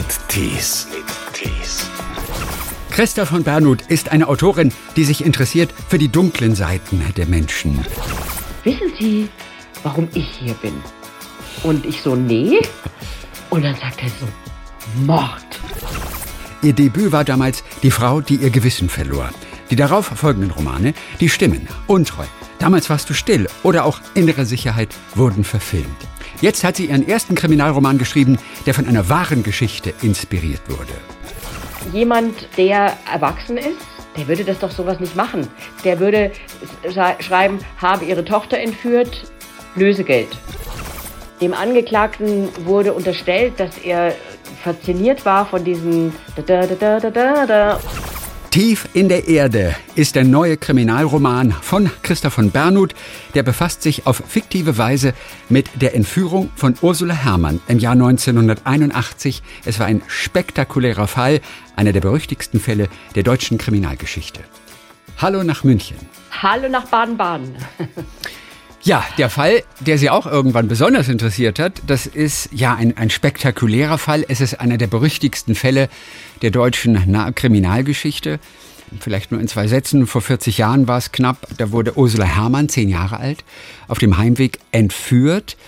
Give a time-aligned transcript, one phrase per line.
[0.00, 0.86] mit Tees.
[2.90, 7.84] Christa von Bernhut ist eine Autorin, die sich interessiert für die dunklen Seiten der Menschen.
[8.64, 9.28] Wissen Sie,
[9.82, 10.72] warum ich hier bin?
[11.62, 12.60] Und ich so, nee.
[13.50, 14.26] Und dann sagt er so,
[15.04, 15.60] Mord.
[16.62, 19.28] Ihr Debüt war damals Die Frau, die ihr Gewissen verlor.
[19.70, 22.24] Die darauf folgenden Romane, Die Stimmen, Untreu,
[22.58, 25.96] Damals warst du still oder auch Innere Sicherheit wurden verfilmt.
[26.40, 30.92] Jetzt hat sie ihren ersten Kriminalroman geschrieben, der von einer wahren Geschichte inspiriert wurde.
[31.92, 33.76] Jemand, der erwachsen ist,
[34.16, 35.48] der würde das doch sowas nicht machen.
[35.84, 36.32] Der würde
[37.20, 39.30] schreiben, habe ihre Tochter entführt,
[39.76, 40.28] Lösegeld.
[41.40, 44.14] Dem Angeklagten wurde unterstellt, dass er
[44.62, 47.80] fasziniert war von diesen da da da da da da
[48.50, 52.96] Tief in der Erde ist der neue Kriminalroman von Christoph von Bernhut.
[53.34, 55.14] Der befasst sich auf fiktive Weise
[55.48, 59.44] mit der Entführung von Ursula Herrmann im Jahr 1981.
[59.64, 61.40] Es war ein spektakulärer Fall,
[61.76, 64.40] einer der berüchtigsten Fälle der deutschen Kriminalgeschichte.
[65.18, 65.96] Hallo nach München.
[66.42, 67.54] Hallo nach Baden-Baden.
[68.82, 73.10] Ja, der Fall, der Sie auch irgendwann besonders interessiert hat, das ist ja ein, ein
[73.10, 74.24] spektakulärer Fall.
[74.26, 75.90] Es ist einer der berüchtigsten Fälle
[76.40, 76.98] der deutschen
[77.34, 78.40] Kriminalgeschichte.
[78.98, 80.06] Vielleicht nur in zwei Sätzen.
[80.06, 81.46] Vor 40 Jahren war es knapp.
[81.58, 83.44] Da wurde Ursula Herrmann, zehn Jahre alt,
[83.86, 85.58] auf dem Heimweg entführt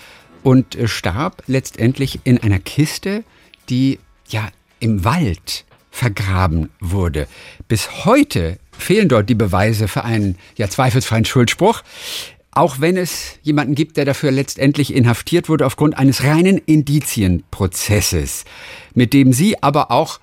[0.42, 3.24] und äh, starb letztendlich in einer Kiste,
[3.68, 4.48] die ja
[4.80, 7.28] im Wald vergraben wurde.
[7.68, 11.82] Bis heute fehlen dort die Beweise für einen ja zweifelsfreien Schuldspruch
[12.52, 18.44] auch wenn es jemanden gibt, der dafür letztendlich inhaftiert wurde aufgrund eines reinen Indizienprozesses,
[18.94, 20.20] mit dem Sie aber auch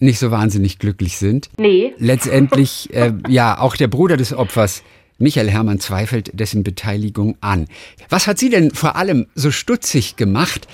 [0.00, 1.48] nicht so wahnsinnig glücklich sind.
[1.58, 1.94] Nee.
[1.98, 4.82] Letztendlich, äh, ja, auch der Bruder des Opfers,
[5.18, 7.68] Michael Hermann, zweifelt dessen Beteiligung an.
[8.08, 10.66] Was hat Sie denn vor allem so stutzig gemacht,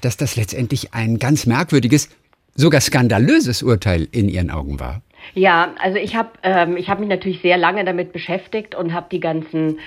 [0.00, 2.08] dass das letztendlich ein ganz merkwürdiges,
[2.54, 5.02] sogar skandalöses Urteil in Ihren Augen war?
[5.34, 9.06] Ja, also ich habe ähm, ich hab mich natürlich sehr lange damit beschäftigt und habe
[9.10, 9.78] die ganzen,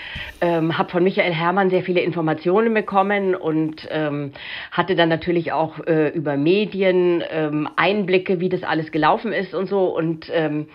[0.41, 4.31] ähm, habe von Michael Herrmann sehr viele Informationen bekommen und ähm,
[4.71, 9.67] hatte dann natürlich auch äh, über Medien ähm, Einblicke, wie das alles gelaufen ist und
[9.67, 10.67] so und ähm,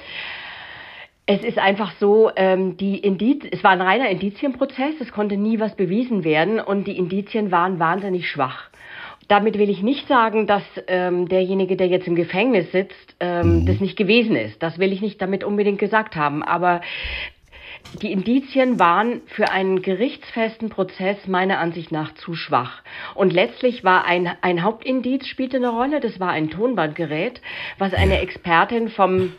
[1.30, 5.60] es ist einfach so, ähm, die Indiz es war ein reiner Indizienprozess, es konnte nie
[5.60, 8.67] was bewiesen werden und die Indizien waren wahnsinnig schwach.
[9.28, 13.66] Damit will ich nicht sagen, dass ähm, derjenige, der jetzt im Gefängnis sitzt, ähm, mhm.
[13.66, 14.62] das nicht gewesen ist.
[14.62, 16.42] Das will ich nicht damit unbedingt gesagt haben.
[16.42, 16.80] Aber
[18.02, 22.82] die Indizien waren für einen gerichtsfesten Prozess meiner Ansicht nach zu schwach.
[23.14, 26.00] Und letztlich war ein, ein Hauptindiz spielte eine Rolle.
[26.00, 27.40] Das war ein Tonbandgerät,
[27.78, 29.32] was eine Expertin vom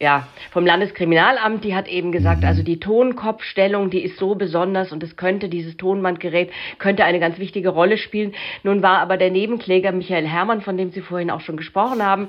[0.00, 5.02] ja, vom Landeskriminalamt, die hat eben gesagt, also die Tonkopfstellung, die ist so besonders und
[5.02, 8.32] es könnte, dieses Tonbandgerät, könnte eine ganz wichtige Rolle spielen.
[8.62, 12.28] Nun war aber der Nebenkläger Michael Herrmann, von dem Sie vorhin auch schon gesprochen haben,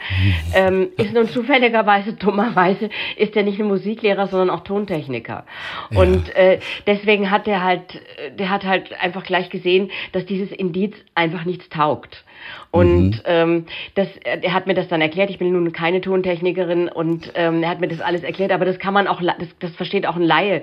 [0.53, 5.45] ähm, ist nun zufälligerweise, dummerweise, ist er nicht nur Musiklehrer, sondern auch Tontechniker.
[5.91, 5.97] Ja.
[5.97, 8.01] Und äh, deswegen hat er halt,
[8.37, 12.25] der hat halt einfach gleich gesehen, dass dieses Indiz einfach nichts taugt.
[12.71, 13.21] Und mhm.
[13.25, 13.65] ähm,
[13.95, 15.29] das, er hat mir das dann erklärt.
[15.29, 18.51] Ich bin nun keine Tontechnikerin und ähm, er hat mir das alles erklärt.
[18.51, 20.61] Aber das kann man auch, das, das versteht auch ein Laie,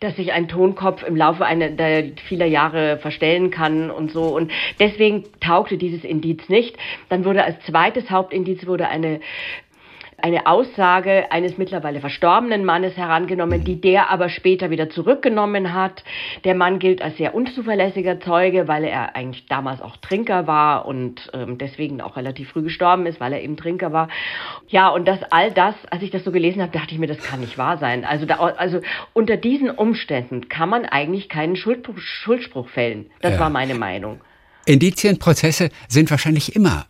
[0.00, 4.24] dass sich ein Tonkopf im Laufe einer der vieler Jahre verstellen kann und so.
[4.36, 6.76] Und deswegen taugte dieses Indiz nicht.
[7.08, 9.20] Dann wurde als zweites Hauptindiz wurde eine
[10.20, 16.02] eine Aussage eines mittlerweile verstorbenen Mannes herangenommen, die der aber später wieder zurückgenommen hat.
[16.44, 21.30] Der Mann gilt als sehr unzuverlässiger Zeuge, weil er eigentlich damals auch Trinker war und
[21.34, 24.08] ähm, deswegen auch relativ früh gestorben ist, weil er eben Trinker war.
[24.68, 27.22] Ja, und das all das, als ich das so gelesen habe, dachte ich mir, das
[27.22, 28.04] kann nicht wahr sein.
[28.04, 28.80] Also, da, also
[29.12, 33.10] unter diesen Umständen kann man eigentlich keinen Schuldspruch, Schuldspruch fällen.
[33.20, 33.40] Das ja.
[33.40, 34.20] war meine Meinung.
[34.66, 36.86] Indizienprozesse sind wahrscheinlich immer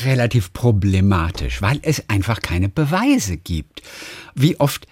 [0.00, 3.82] relativ problematisch, weil es einfach keine Beweise gibt.
[4.34, 4.86] Wie oft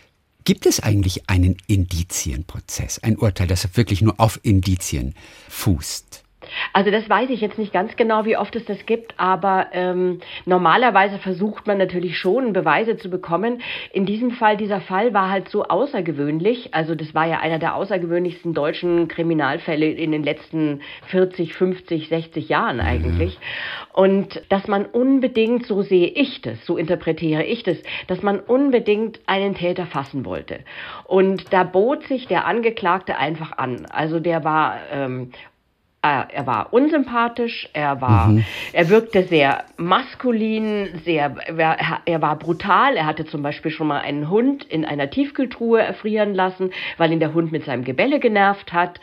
[0.45, 5.15] gibt es eigentlich einen Indizienprozess, ein Urteil, das wirklich nur auf Indizien
[5.49, 6.22] fußt?
[6.73, 10.21] Also das weiß ich jetzt nicht ganz genau, wie oft es das gibt, aber ähm,
[10.45, 13.63] normalerweise versucht man natürlich schon, Beweise zu bekommen.
[13.93, 16.75] In diesem Fall, dieser Fall war halt so außergewöhnlich.
[16.75, 22.49] Also das war ja einer der außergewöhnlichsten deutschen Kriminalfälle in den letzten 40, 50, 60
[22.49, 23.39] Jahren eigentlich.
[23.93, 27.77] Und dass man unbedingt, so sehe ich das, so interpretiere ich das,
[28.07, 30.60] dass man unbedingt einen Täter fassen wollte.
[31.05, 33.87] Und da bot sich der Angeklagte einfach an.
[33.87, 35.33] Also der war ähm,
[36.03, 38.45] er war unsympathisch, er war, mhm.
[38.72, 42.97] er wirkte sehr maskulin, sehr, er war brutal.
[42.97, 47.21] Er hatte zum Beispiel schon mal einen Hund in einer Tiefkühltruhe erfrieren lassen, weil ihn
[47.21, 48.99] der Hund mit seinem Gebelle genervt hat.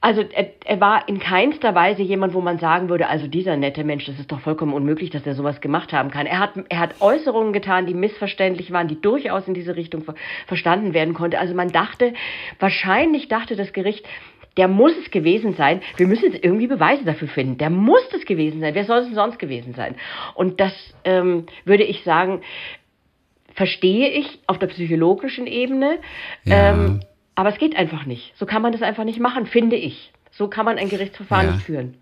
[0.00, 3.84] Also er, er war in keinster Weise jemand, wo man sagen würde, also dieser nette
[3.84, 6.26] Mensch, das ist doch vollkommen unmöglich, dass er sowas gemacht haben kann.
[6.26, 10.14] Er hat, er hat Äußerungen getan, die missverständlich waren, die durchaus in diese Richtung ver
[10.46, 11.38] verstanden werden konnte.
[11.38, 12.14] Also man dachte,
[12.58, 14.04] wahrscheinlich dachte das Gericht,
[14.56, 15.80] der muss es gewesen sein.
[15.96, 17.58] Wir müssen jetzt irgendwie Beweise dafür finden.
[17.58, 18.74] Der muss es gewesen sein.
[18.74, 19.94] Wer soll es denn sonst gewesen sein?
[20.34, 20.72] Und das
[21.04, 22.40] ähm, würde ich sagen,
[23.54, 25.98] verstehe ich auf der psychologischen Ebene.
[26.44, 26.72] Ja.
[26.72, 27.00] Ähm,
[27.34, 28.32] aber es geht einfach nicht.
[28.36, 30.12] So kann man das einfach nicht machen, finde ich.
[30.30, 31.52] So kann man ein Gerichtsverfahren ja.
[31.54, 31.94] nicht führen.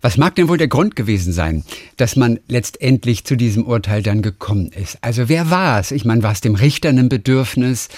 [0.00, 1.64] Was mag denn wohl der Grund gewesen sein,
[1.96, 4.98] dass man letztendlich zu diesem Urteil dann gekommen ist?
[5.02, 5.90] Also wer war es?
[5.90, 7.88] Ich meine, war es dem Richter ein Bedürfnis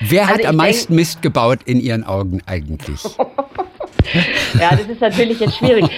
[0.00, 3.02] Wer also hat am meisten Mist gebaut in Ihren Augen eigentlich?
[4.60, 5.84] ja, das ist natürlich jetzt schwierig.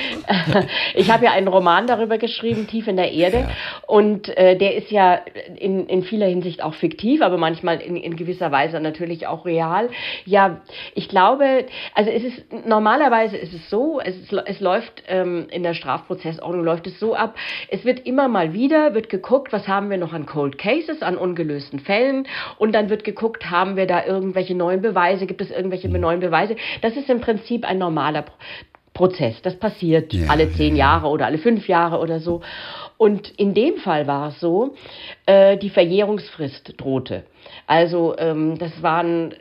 [0.95, 3.39] Ich habe ja einen Roman darüber geschrieben, Tief in der Erde.
[3.39, 3.49] Ja.
[3.87, 5.21] Und äh, der ist ja
[5.57, 9.89] in, in vieler Hinsicht auch fiktiv, aber manchmal in, in gewisser Weise natürlich auch real.
[10.25, 10.61] Ja,
[10.95, 15.63] ich glaube, also es ist normalerweise ist es so, es, ist, es läuft ähm, in
[15.63, 17.37] der Strafprozessordnung läuft es so ab,
[17.69, 21.17] es wird immer mal wieder, wird geguckt, was haben wir noch an Cold Cases, an
[21.17, 22.27] ungelösten Fällen
[22.59, 26.57] und dann wird geguckt, haben wir da irgendwelche neuen Beweise, gibt es irgendwelche neuen Beweise.
[26.83, 28.25] Das ist im Prinzip ein normaler normaler
[28.95, 29.37] Prozess.
[29.43, 32.41] Das passiert ja, alle zehn ja, Jahre oder alle fünf Jahre oder so.
[32.97, 34.75] Und in dem Fall war es so,
[35.25, 37.23] äh, die Verjährungsfrist drohte.
[37.69, 39.37] Also ähm, das waren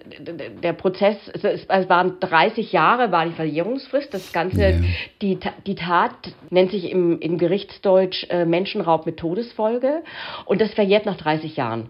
[0.62, 4.14] der Prozess, es, waren 30 Jahre war die Verjährungsfrist.
[4.14, 4.80] Das Ganze, ja.
[5.24, 6.12] die, die Tat
[6.52, 10.04] nennt sich im, im Gerichtsdeutsch äh, Menschenraub mit Todesfolge
[10.46, 11.82] und das verjährt nach 30 Jahren.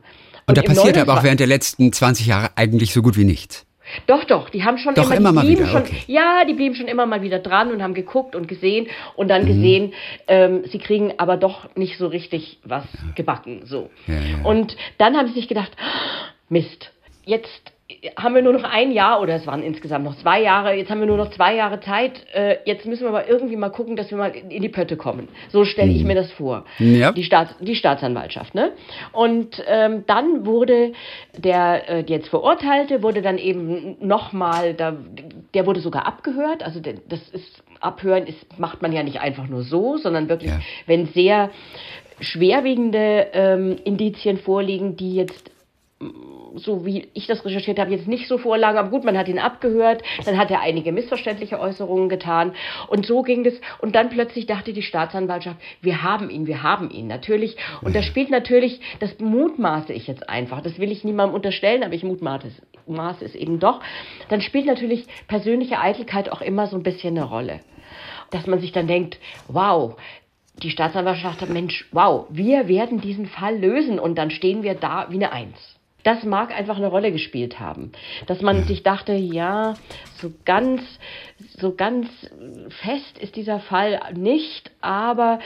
[0.45, 3.25] Und, und da passiert aber auch während der letzten 20 Jahre eigentlich so gut wie
[3.25, 3.67] nichts.
[4.05, 6.03] Doch, doch, die haben schon doch, immer, immer die blieben wieder, schon, okay.
[6.07, 9.43] ja, die blieben schon immer mal wieder dran und haben geguckt und gesehen und dann
[9.43, 9.47] mhm.
[9.47, 9.93] gesehen,
[10.27, 13.13] ähm, sie kriegen aber doch nicht so richtig was ja.
[13.15, 13.89] gebacken, so.
[14.07, 14.45] Ja, ja.
[14.45, 15.71] Und dann haben sie sich gedacht,
[16.49, 16.91] Mist,
[17.27, 17.73] jetzt
[18.17, 20.99] haben wir nur noch ein Jahr oder es waren insgesamt noch zwei Jahre, jetzt haben
[20.99, 24.11] wir nur noch zwei Jahre Zeit, äh, jetzt müssen wir mal irgendwie mal gucken, dass
[24.11, 25.29] wir mal in die Pötte kommen.
[25.49, 26.07] So stelle ich mhm.
[26.07, 26.65] mir das vor.
[26.79, 27.13] Ja.
[27.13, 28.55] Die, Staats, die Staatsanwaltschaft.
[28.55, 28.73] Ne?
[29.13, 30.91] Und ähm, dann wurde
[31.37, 37.29] der äh, jetzt Verurteilte, wurde dann eben nochmal, der wurde sogar abgehört, also der, das
[37.29, 40.59] ist, Abhören ist, macht man ja nicht einfach nur so, sondern wirklich, ja.
[40.87, 41.51] wenn sehr
[42.19, 45.51] schwerwiegende ähm, Indizien vorliegen, die jetzt
[46.55, 49.39] so wie ich das recherchiert habe, jetzt nicht so vorlagen, aber gut, man hat ihn
[49.39, 52.53] abgehört, dann hat er einige missverständliche Äußerungen getan.
[52.87, 53.55] Und so ging das.
[53.79, 57.57] Und dann plötzlich dachte die Staatsanwaltschaft, wir haben ihn, wir haben ihn, natürlich.
[57.81, 61.93] Und das spielt natürlich, das mutmaße ich jetzt einfach, das will ich niemandem unterstellen, aber
[61.93, 63.81] ich mutmaße es, es eben doch,
[64.29, 67.59] dann spielt natürlich persönliche Eitelkeit auch immer so ein bisschen eine Rolle.
[68.29, 69.95] Dass man sich dann denkt, wow,
[70.61, 73.99] die Staatsanwaltschaft sagt, Mensch, wow, wir werden diesen Fall lösen.
[73.99, 77.91] Und dann stehen wir da wie eine Eins das mag einfach eine Rolle gespielt haben.
[78.27, 79.73] Dass man sich dachte, ja,
[80.15, 80.81] so ganz,
[81.59, 82.07] so ganz
[82.81, 85.39] fest ist dieser Fall nicht, aber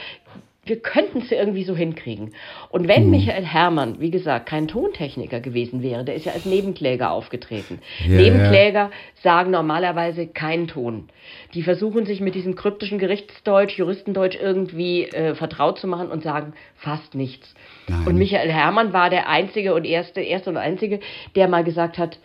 [0.64, 2.34] wir könnten es irgendwie so hinkriegen.
[2.70, 3.10] Und wenn mhm.
[3.10, 7.80] Michael Herrmann, wie gesagt, kein Tontechniker gewesen wäre, der ist ja als Nebenkläger aufgetreten.
[8.06, 8.90] Ja, Nebenkläger ja.
[9.22, 11.08] sagen normalerweise keinen Ton.
[11.54, 16.52] Die versuchen sich mit diesem kryptischen Gerichtsdeutsch, Juristendeutsch irgendwie äh, vertraut zu machen und sagen
[16.76, 17.54] fast nichts.
[17.88, 18.06] Nein.
[18.06, 21.00] Und Michael Herrmann war der einzige und erste, erste und einzige,
[21.34, 22.20] der mal gesagt hat,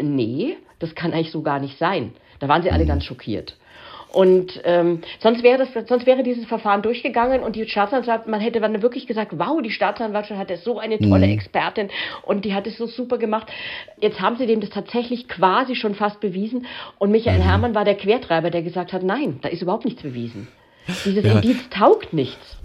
[0.00, 2.12] nee, das kann eigentlich so gar nicht sein.
[2.38, 2.88] Da waren sie alle mhm.
[2.88, 3.58] ganz schockiert.
[4.16, 8.60] Und ähm, sonst wäre das, sonst wäre dieses Verfahren durchgegangen und die Staatsanwaltschaft, man hätte
[8.60, 11.34] dann wirklich gesagt, wow, die Staatsanwaltschaft hat so eine tolle mhm.
[11.34, 11.90] Expertin
[12.22, 13.48] und die hat es so super gemacht.
[14.00, 16.64] Jetzt haben sie dem das tatsächlich quasi schon fast bewiesen.
[16.96, 17.42] Und Michael mhm.
[17.42, 20.48] Herrmann war der Quertreiber, der gesagt hat, nein, da ist überhaupt nichts bewiesen.
[21.04, 21.34] Dieses ja.
[21.34, 22.56] Indiz taugt nichts.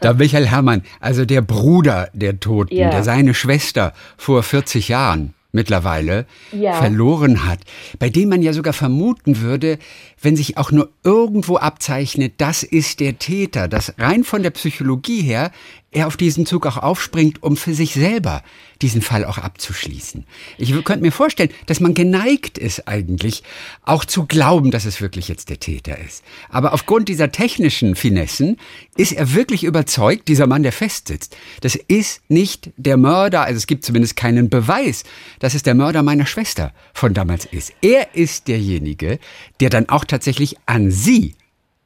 [0.00, 2.90] Da Michael Herrmann, also der Bruder der Toten, ja.
[2.90, 6.74] der seine Schwester vor 40 Jahren mittlerweile ja.
[6.74, 7.60] verloren hat,
[7.98, 9.78] bei dem man ja sogar vermuten würde,
[10.24, 15.22] wenn sich auch nur irgendwo abzeichnet, das ist der Täter, dass rein von der Psychologie
[15.22, 15.52] her
[15.94, 18.42] er auf diesen Zug auch aufspringt, um für sich selber
[18.82, 20.26] diesen Fall auch abzuschließen.
[20.58, 23.44] Ich könnte mir vorstellen, dass man geneigt ist eigentlich
[23.84, 26.24] auch zu glauben, dass es wirklich jetzt der Täter ist.
[26.50, 28.58] Aber aufgrund dieser technischen Finessen
[28.96, 33.66] ist er wirklich überzeugt, dieser Mann, der festsitzt, das ist nicht der Mörder, also es
[33.66, 35.04] gibt zumindest keinen Beweis,
[35.38, 37.72] dass es der Mörder meiner Schwester von damals ist.
[37.80, 39.18] Er ist derjenige,
[39.60, 41.34] der dann auch tatsächlich an sie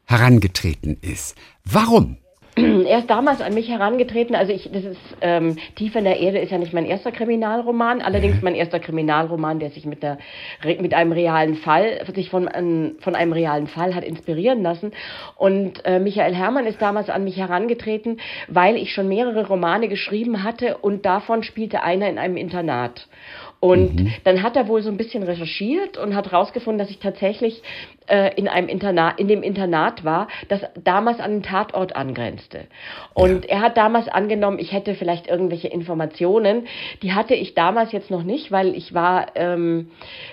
[0.05, 1.35] herangetreten ist.
[1.65, 2.19] Warum?
[2.59, 4.35] er ist damals an mich herangetreten.
[4.35, 8.03] Also ich, das ist ähm, Tief in der Erde ist ja nicht mein erster Kriminalroman,
[8.03, 10.19] allerdings mein erster Kriminalroman, der sich mit der
[10.63, 12.51] mit einem realen Fall, sich von,
[13.01, 14.93] von einem realen Fall hat inspirieren lassen.
[15.37, 20.43] Und äh, Michael Herrmann ist damals an mich herangetreten, weil ich schon mehrere Romane geschrieben
[20.43, 23.09] hatte und davon spielte einer in einem Internat.
[23.61, 24.13] Und mhm.
[24.25, 27.63] dann hat er wohl so ein bisschen recherchiert und hat herausgefunden, dass ich tatsächlich
[28.09, 32.67] äh, in einem Internat, in dem Internat war, das damals an den Tatort angrenzte.
[33.15, 33.57] Und ja.
[33.57, 36.67] er hat damals angenommen, ich hätte vielleicht irgendwelche Informationen.
[37.03, 39.91] Die hatte ich damals jetzt noch nicht, weil ich war, ähm,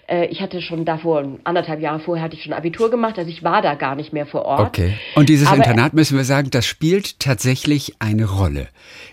[0.08, 3.44] äh, ich hatte schon davor, anderthalb Jahre vorher hatte ich schon Abitur gemacht, also ich
[3.44, 4.68] war da gar nicht mehr vor Ort.
[4.68, 4.94] Okay.
[5.16, 8.68] Und dieses Aber Internat, müssen wir sagen, das spielt tatsächlich eine Rolle.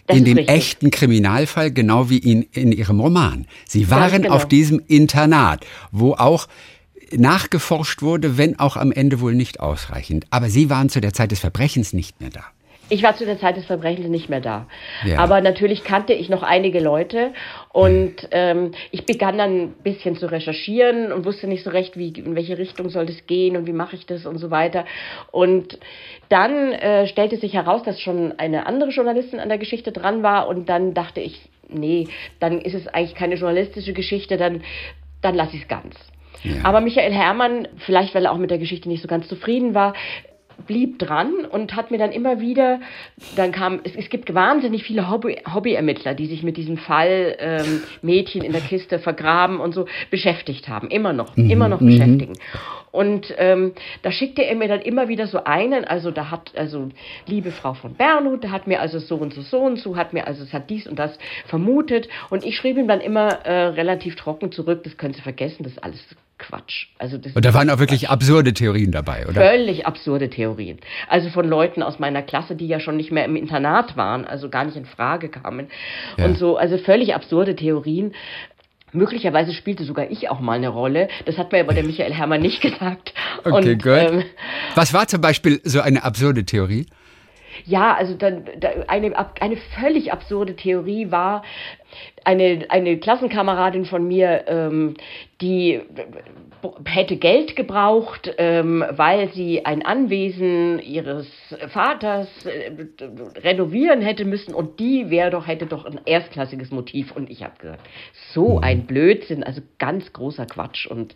[0.08, 0.54] In dem richtig.
[0.54, 3.46] echten Kriminalfall, genau wie in, in Ihrem Roman.
[3.66, 4.34] Sie war waren genau.
[4.34, 6.48] auf diesem Internat, wo auch
[7.16, 10.26] nachgeforscht wurde, wenn auch am Ende wohl nicht ausreichend.
[10.30, 12.44] Aber Sie waren zu der Zeit des Verbrechens nicht mehr da.
[12.92, 14.66] Ich war zu der Zeit des Verbrechens nicht mehr da.
[15.06, 15.18] Ja.
[15.18, 17.32] Aber natürlich kannte ich noch einige Leute
[17.72, 22.08] und ähm, ich begann dann ein bisschen zu recherchieren und wusste nicht so recht, wie,
[22.08, 24.84] in welche Richtung soll das gehen und wie mache ich das und so weiter.
[25.30, 25.78] Und
[26.28, 30.46] dann äh, stellte sich heraus, dass schon eine andere Journalistin an der Geschichte dran war
[30.46, 31.40] und dann dachte ich,
[31.70, 32.08] nee,
[32.40, 34.62] dann ist es eigentlich keine journalistische Geschichte, dann,
[35.22, 35.94] dann lasse ich es ganz.
[36.42, 36.64] Ja.
[36.64, 39.94] Aber Michael Herrmann, vielleicht weil er auch mit der Geschichte nicht so ganz zufrieden war,
[40.66, 42.80] blieb dran und hat mir dann immer wieder,
[43.36, 47.82] dann kam, es, es gibt wahnsinnig viele Hobby, Hobbyermittler, die sich mit diesem Fall ähm,
[48.02, 51.50] Mädchen in der Kiste vergraben und so beschäftigt haben, immer noch, mhm.
[51.50, 52.34] immer noch mhm.
[52.92, 53.72] Und ähm,
[54.02, 56.90] da schickte er mir dann immer wieder so einen, also da hat, also
[57.26, 60.12] liebe Frau von Bernhut, da hat mir also so und so, so und so, hat
[60.12, 62.08] mir also, es hat dies und das vermutet.
[62.30, 65.72] Und ich schrieb ihm dann immer äh, relativ trocken zurück, das können Sie vergessen, das
[65.72, 66.00] ist alles
[66.42, 66.88] Quatsch.
[66.98, 69.40] Also das und da waren auch wirklich absurde Theorien dabei, oder?
[69.40, 70.78] Völlig absurde Theorien.
[71.08, 74.50] Also von Leuten aus meiner Klasse, die ja schon nicht mehr im Internat waren, also
[74.50, 75.68] gar nicht in Frage kamen.
[76.18, 76.24] Ja.
[76.24, 78.12] Und so, also völlig absurde Theorien.
[78.92, 81.08] Möglicherweise spielte sogar ich auch mal eine Rolle.
[81.24, 83.14] Das hat mir aber der Michael Herrmann nicht gesagt.
[83.44, 83.86] Okay, gut.
[83.86, 84.24] Ähm,
[84.74, 86.86] Was war zum Beispiel so eine absurde Theorie?
[87.64, 88.44] Ja, also dann,
[88.88, 91.42] eine, eine völlig absurde Theorie war,
[92.24, 94.94] eine, eine Klassenkameradin von mir, ähm,
[95.40, 95.80] die
[96.84, 101.26] hätte Geld gebraucht, ähm, weil sie ein Anwesen ihres
[101.68, 102.72] Vaters äh,
[103.40, 107.12] renovieren hätte müssen und die wäre doch, hätte doch ein erstklassiges Motiv.
[107.12, 107.88] Und ich habe gesagt,
[108.32, 111.14] so ein Blödsinn, also ganz großer Quatsch und,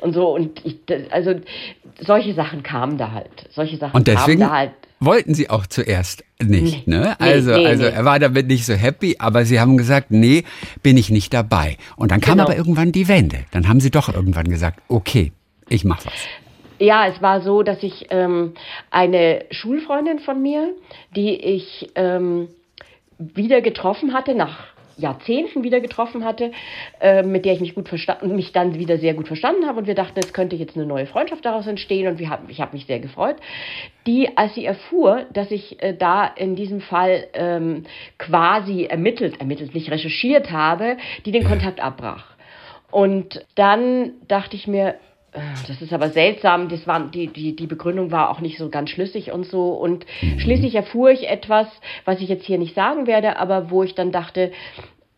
[0.00, 0.34] und so.
[0.34, 0.78] Und ich,
[1.10, 1.34] also
[1.98, 3.48] solche Sachen kamen da halt.
[3.50, 6.86] Solche Sachen und deswegen kamen da halt wollten sie auch zuerst nicht.
[6.86, 7.20] Nee, ne?
[7.20, 7.90] Also, nee, also nee.
[7.90, 10.44] er war damit nicht so happy, aber sie haben gesagt, nee,
[10.82, 11.78] bin ich nicht dabei.
[11.96, 12.44] Und dann kam genau.
[12.44, 13.38] aber irgendwann die Wende.
[13.50, 15.32] Dann haben sie doch irgendwann gesagt, okay,
[15.68, 16.12] ich mach was.
[16.78, 18.54] Ja, es war so, dass ich ähm,
[18.90, 20.74] eine Schulfreundin von mir,
[21.14, 22.48] die ich ähm,
[23.18, 24.58] wieder getroffen hatte nach
[24.96, 26.52] Jahrzehnten wieder getroffen hatte,
[27.00, 29.86] äh, mit der ich mich gut verstanden, mich dann wieder sehr gut verstanden habe und
[29.86, 32.72] wir dachten, es könnte jetzt eine neue Freundschaft daraus entstehen und wir haben, ich habe
[32.72, 33.36] mich sehr gefreut.
[34.06, 37.84] Die, als sie erfuhr, dass ich äh, da in diesem Fall ähm,
[38.18, 42.24] quasi ermittelt, ermittelt, nicht recherchiert habe, die den Kontakt abbrach.
[42.90, 44.96] Und dann dachte ich mir,
[45.32, 48.90] das ist aber seltsam, das war, die, die, die Begründung war auch nicht so ganz
[48.90, 49.70] schlüssig und so.
[49.70, 50.40] Und mhm.
[50.40, 51.68] schließlich erfuhr ich etwas,
[52.04, 54.50] was ich jetzt hier nicht sagen werde, aber wo ich dann dachte,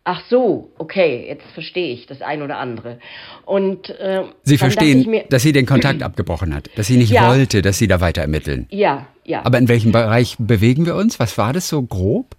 [0.03, 2.99] ach so, okay, jetzt verstehe ich das ein oder andere.
[3.45, 7.29] Und äh, Sie verstehen, mir, dass sie den Kontakt abgebrochen hat, dass sie nicht ja,
[7.29, 8.67] wollte, dass sie da weiter ermitteln.
[8.69, 9.45] Ja, ja.
[9.45, 11.19] Aber in welchem Bereich bewegen wir uns?
[11.19, 12.35] Was war das so grob?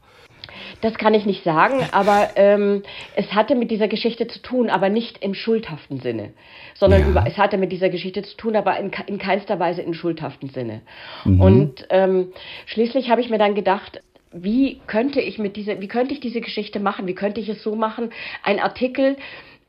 [0.84, 2.82] Das kann ich nicht sagen, aber ähm,
[3.16, 6.34] es hatte mit dieser Geschichte zu tun, aber nicht im schuldhaften Sinne,
[6.74, 7.08] sondern ja.
[7.08, 10.50] über, es hatte mit dieser Geschichte zu tun, aber in, in keinster Weise im schuldhaften
[10.50, 10.82] Sinne.
[11.24, 11.40] Mhm.
[11.40, 12.32] Und ähm,
[12.66, 16.42] schließlich habe ich mir dann gedacht, wie könnte ich mit dieser, wie könnte ich diese
[16.42, 17.06] Geschichte machen?
[17.06, 18.10] Wie könnte ich es so machen?
[18.42, 19.16] Ein Artikel,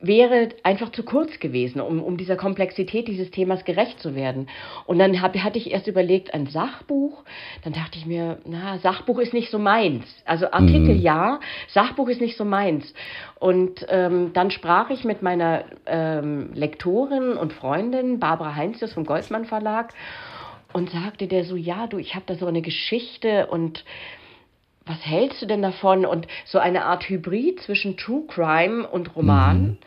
[0.08, 4.48] wäre einfach zu kurz gewesen, um, um dieser Komplexität dieses Themas gerecht zu werden.
[4.86, 7.24] Und dann hab, hatte ich erst überlegt, ein Sachbuch.
[7.64, 10.06] Dann dachte ich mir, na, Sachbuch ist nicht so meins.
[10.26, 11.02] Also Artikel mhm.
[11.02, 12.94] ja, Sachbuch ist nicht so meins.
[13.40, 19.46] Und ähm, dann sprach ich mit meiner ähm, Lektorin und Freundin Barbara Heinzius vom Goldmann
[19.46, 19.94] Verlag
[20.74, 23.86] und sagte der so, ja, du, ich habe da so eine Geschichte und
[24.86, 26.06] was hältst du denn davon?
[26.06, 29.62] Und so eine Art Hybrid zwischen True Crime und Roman.
[29.62, 29.78] Mhm.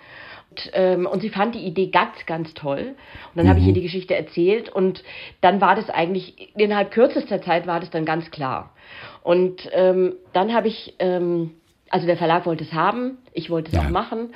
[0.50, 2.94] Und, ähm, und, sie fand die Idee ganz, ganz toll.
[3.28, 3.50] Und dann mhm.
[3.50, 3.76] habe ich ihr mhm.
[3.76, 5.04] die Geschichte erzählt und
[5.40, 8.74] dann war das eigentlich, innerhalb kürzester Zeit war das dann ganz klar.
[9.22, 11.52] Und ähm, dann habe ich, ähm,
[11.90, 13.84] also der Verlag wollte es haben, ich wollte es ja.
[13.84, 14.34] auch machen.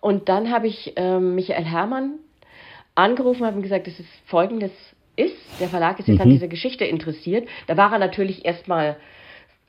[0.00, 2.18] Und dann habe ich ähm, Michael Herrmann
[2.94, 4.70] angerufen und habe ihm gesagt, das ist folgendes
[5.16, 6.22] ist, der Verlag ist jetzt mhm.
[6.22, 7.48] an dieser Geschichte interessiert.
[7.66, 8.96] Da war er natürlich erstmal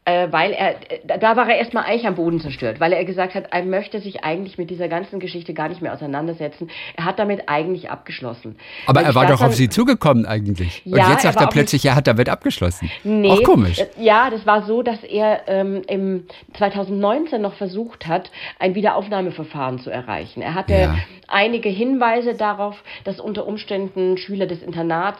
[0.05, 0.75] äh, weil er,
[1.19, 4.24] da war er erstmal eigentlich am Boden zerstört, weil er gesagt hat, er möchte sich
[4.24, 6.69] eigentlich mit dieser ganzen Geschichte gar nicht mehr auseinandersetzen.
[6.95, 8.55] Er hat damit eigentlich abgeschlossen.
[8.85, 10.83] Aber er war doch auf Sie zugekommen eigentlich.
[10.85, 12.91] Und ja, jetzt sagt er, er plötzlich, er hat damit abgeschlossen.
[13.03, 13.79] Nee, Auch komisch.
[13.79, 19.79] Äh, ja, das war so, dass er ähm, im 2019 noch versucht hat, ein Wiederaufnahmeverfahren
[19.79, 20.43] zu erreichen.
[20.43, 20.95] Er hatte ja.
[21.27, 25.19] einige Hinweise darauf, dass unter Umständen Schüler des Internats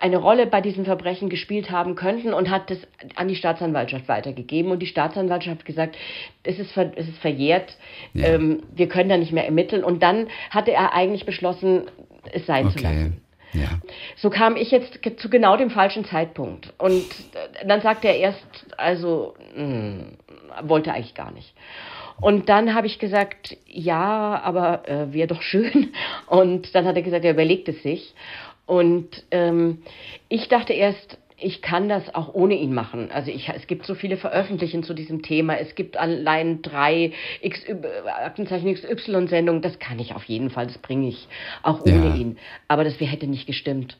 [0.00, 2.78] eine Rolle bei diesen Verbrechen gespielt haben könnten und hat das
[3.16, 5.96] an die Staatsanwaltschaft weitergegeben weitergegeben und die Staatsanwaltschaft hat gesagt,
[6.42, 7.76] es ist, ver, es ist verjährt,
[8.14, 8.26] ja.
[8.26, 9.84] ähm, wir können da nicht mehr ermitteln.
[9.84, 11.84] Und dann hatte er eigentlich beschlossen,
[12.32, 12.76] es sein okay.
[12.76, 13.22] zu lassen.
[13.52, 13.80] Ja.
[14.16, 16.72] So kam ich jetzt zu genau dem falschen Zeitpunkt.
[16.78, 20.18] Und äh, dann sagte er erst, also mh, hm,
[20.68, 21.54] wollte eigentlich gar nicht.
[22.20, 25.92] Und dann habe ich gesagt, ja, aber äh, wäre doch schön.
[26.26, 28.14] Und dann hat er gesagt, er überlegt es sich.
[28.66, 29.82] Und ähm,
[30.28, 33.10] ich dachte erst, ich kann das auch ohne ihn machen.
[33.12, 35.56] Also ich, es gibt so viele Veröffentlichungen zu diesem Thema.
[35.56, 37.64] Es gibt allein drei X,
[38.06, 39.62] Aktenzeichen XY-Sendungen.
[39.62, 40.66] Das kann ich auf jeden Fall.
[40.66, 41.28] Das bringe ich
[41.62, 42.14] auch ohne ja.
[42.16, 42.38] ihn.
[42.66, 43.96] Aber das hätte nicht gestimmt.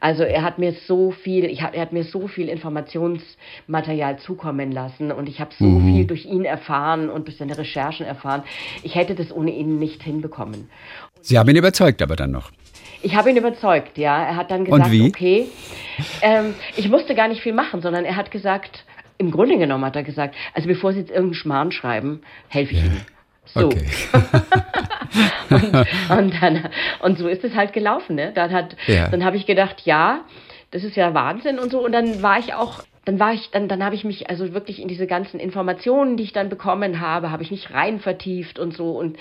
[0.00, 5.12] Also er hat mir so viel, ich, er hat mir so viel Informationsmaterial zukommen lassen
[5.12, 5.94] und ich habe so mhm.
[5.94, 8.42] viel durch ihn erfahren und durch seine Recherchen erfahren.
[8.82, 10.68] Ich hätte das ohne ihn nicht hinbekommen.
[11.20, 12.50] Sie haben ihn überzeugt, aber dann noch.
[13.02, 14.24] Ich habe ihn überzeugt, ja.
[14.24, 15.48] Er hat dann gesagt, okay.
[16.22, 18.84] Ähm, ich musste gar nicht viel machen, sondern er hat gesagt,
[19.18, 22.78] im Grunde genommen hat er gesagt, also bevor Sie jetzt irgendeinen Schmarrn schreiben, helfe ich
[22.80, 22.86] ja.
[22.86, 23.06] Ihnen.
[23.44, 23.66] So.
[23.66, 23.86] Okay.
[25.50, 28.16] und, und, dann, und so ist es halt gelaufen.
[28.16, 28.32] Ne?
[28.32, 29.08] Dann, hat, ja.
[29.08, 30.24] dann habe ich gedacht, ja,
[30.70, 31.84] das ist ja Wahnsinn und so.
[31.84, 34.80] Und dann war ich auch dann war ich, dann, dann habe ich mich also wirklich
[34.80, 38.74] in diese ganzen Informationen, die ich dann bekommen habe, habe ich mich rein vertieft und
[38.74, 38.90] so.
[38.98, 39.16] Und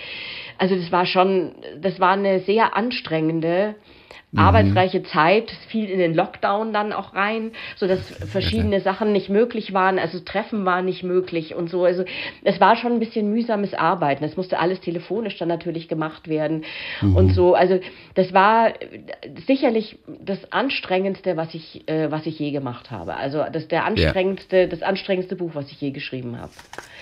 [0.58, 3.76] also das war schon, das war eine sehr anstrengende
[4.32, 4.40] mhm.
[4.40, 8.00] arbeitsreiche Zeit, fiel in den Lockdown dann auch rein, so dass
[8.32, 8.80] verschiedene.
[8.80, 11.86] Sachen nicht möglich waren, also Treffen waren nicht möglich und so.
[11.86, 12.06] Also
[12.44, 14.24] es war schon ein bisschen mühsames Arbeiten.
[14.24, 16.64] Es musste alles telefonisch dann natürlich gemacht werden
[17.02, 17.16] mhm.
[17.16, 17.56] und so.
[17.56, 17.80] Also
[18.16, 18.74] das war
[19.48, 23.16] sicherlich das anstrengendste, was ich, äh, was ich je gemacht habe.
[23.16, 24.68] Also das der anstrengendste, ja.
[24.68, 26.52] das anstrengendste Buch, was ich je geschrieben habe.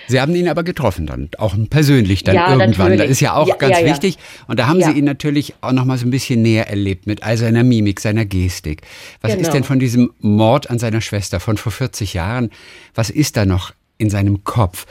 [0.08, 2.92] Sie haben ihn aber getroffen dann, auch persönlich dann ja, irgendwann.
[2.92, 3.02] Natürlich.
[3.02, 4.18] Das ist ja auch ja, ganz wichtig.
[4.48, 7.18] Und da haben Sie ihn natürlich auch noch mal so ein bisschen näher erlebt mit
[7.18, 8.82] mit all seiner Mimik, seiner Gestik.
[9.22, 9.42] Was genau.
[9.42, 12.52] ist denn von diesem Mord an seiner Schwester von vor 40 Jahren,
[12.94, 14.86] was ist da noch in seinem Kopf?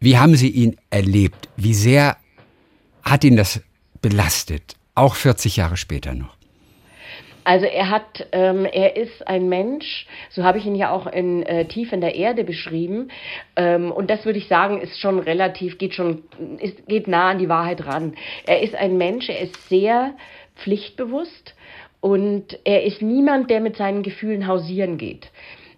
[0.00, 1.48] Wie haben Sie ihn erlebt?
[1.56, 2.16] Wie sehr
[3.02, 3.60] hat ihn das
[4.02, 4.74] belastet?
[4.94, 6.36] Auch 40 Jahre später noch.
[7.44, 11.44] Also er hat, ähm, er ist ein Mensch, so habe ich ihn ja auch in
[11.44, 13.12] äh, tief in der Erde beschrieben.
[13.54, 16.24] Ähm, und das würde ich sagen, ist schon relativ, geht schon,
[16.58, 18.16] ist, geht nah an die Wahrheit ran.
[18.46, 20.14] Er ist ein Mensch, er ist sehr
[20.56, 21.54] pflichtbewusst
[22.00, 25.30] und er ist niemand, der mit seinen Gefühlen hausieren geht.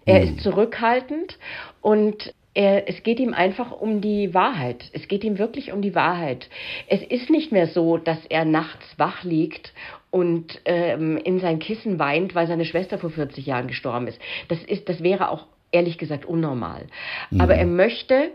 [0.05, 0.23] Er mhm.
[0.25, 1.37] ist zurückhaltend
[1.81, 4.83] und er, es geht ihm einfach um die Wahrheit.
[4.93, 6.49] Es geht ihm wirklich um die Wahrheit.
[6.87, 9.73] Es ist nicht mehr so, dass er nachts wach liegt
[10.11, 14.19] und ähm, in sein Kissen weint, weil seine Schwester vor 40 Jahren gestorben ist.
[14.47, 16.87] Das, ist, das wäre auch ehrlich gesagt unnormal.
[17.29, 17.41] Mhm.
[17.41, 18.31] Aber er möchte,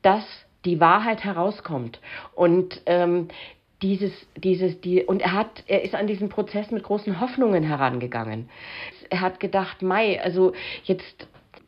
[0.00, 0.24] dass
[0.64, 2.00] die Wahrheit herauskommt.
[2.34, 3.28] Und ähm,
[3.82, 8.48] dieses, dieses, die, und er hat, er ist an diesen Prozess mit großen Hoffnungen herangegangen.
[9.10, 10.52] Er hat gedacht, Mai, also
[10.84, 11.26] jetzt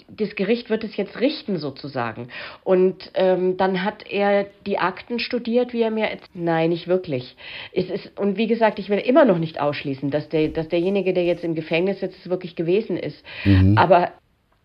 [0.08, 2.28] das Gericht wird es jetzt richten sozusagen.
[2.62, 6.30] Und ähm, dann hat er die Akten studiert, wie er mir erzählt.
[6.34, 7.36] Nein, nicht wirklich.
[7.72, 11.14] Es ist, und wie gesagt, ich will immer noch nicht ausschließen, dass, der, dass derjenige,
[11.14, 13.24] der jetzt im Gefängnis sitzt, wirklich gewesen ist.
[13.44, 13.78] Mhm.
[13.78, 14.12] Aber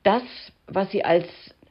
[0.04, 0.24] das,
[0.68, 1.26] was sie als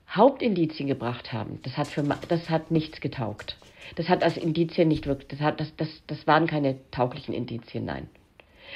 [0.08, 3.56] Hauptindizien gebracht haben, das hat, für, das hat nichts getaugt
[3.96, 7.84] das hat als Indizien nicht wirklich, das, hat, das, das, das waren keine tauglichen Indizien,
[7.84, 8.08] nein.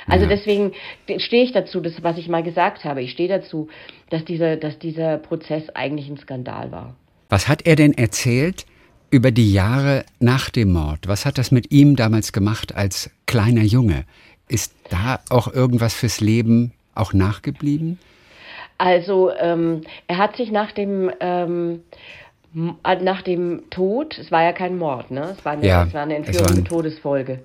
[0.06, 0.30] Also ja.
[0.30, 0.72] deswegen
[1.18, 3.68] stehe ich dazu, das, was ich mal gesagt habe, ich stehe dazu,
[4.10, 6.96] dass dieser, dass dieser Prozess eigentlich ein Skandal war.
[7.28, 8.66] Was hat er denn erzählt
[9.10, 11.06] über die Jahre nach dem Mord?
[11.06, 14.04] Was hat das mit ihm damals gemacht als kleiner Junge?
[14.48, 17.98] Ist da auch irgendwas fürs Leben auch nachgeblieben?
[18.78, 22.21] Also ähm, er hat sich nach dem ähm, äh,
[22.54, 25.34] nach dem Tod, es war ja kein Mord, ne?
[25.38, 27.40] Es war eine, ja, es war eine Entführung mit Todesfolge.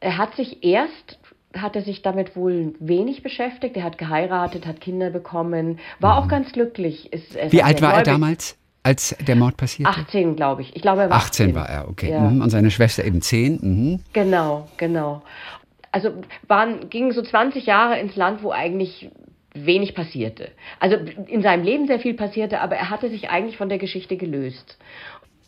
[0.00, 1.18] Er hat sich erst
[1.56, 3.76] hat er sich damit wohl wenig beschäftigt.
[3.76, 6.24] Er hat geheiratet, hat Kinder bekommen, war mhm.
[6.24, 7.12] auch ganz glücklich.
[7.12, 9.90] Ist, Wie alt war er damals, als der Mord passierte?
[9.90, 10.74] 18, glaube ich.
[10.74, 11.50] Ich glaube, er war 18.
[11.50, 12.10] 18 war er, okay.
[12.10, 12.20] Ja.
[12.20, 12.42] Mhm.
[12.42, 13.58] Und seine Schwester eben 10.
[13.62, 14.00] Mhm.
[14.12, 15.22] Genau, genau.
[15.92, 16.10] Also
[16.48, 19.10] waren, gingen so 20 Jahre ins Land, wo eigentlich
[19.54, 20.50] wenig passierte.
[20.80, 24.16] Also in seinem Leben sehr viel passierte, aber er hatte sich eigentlich von der Geschichte
[24.16, 24.76] gelöst.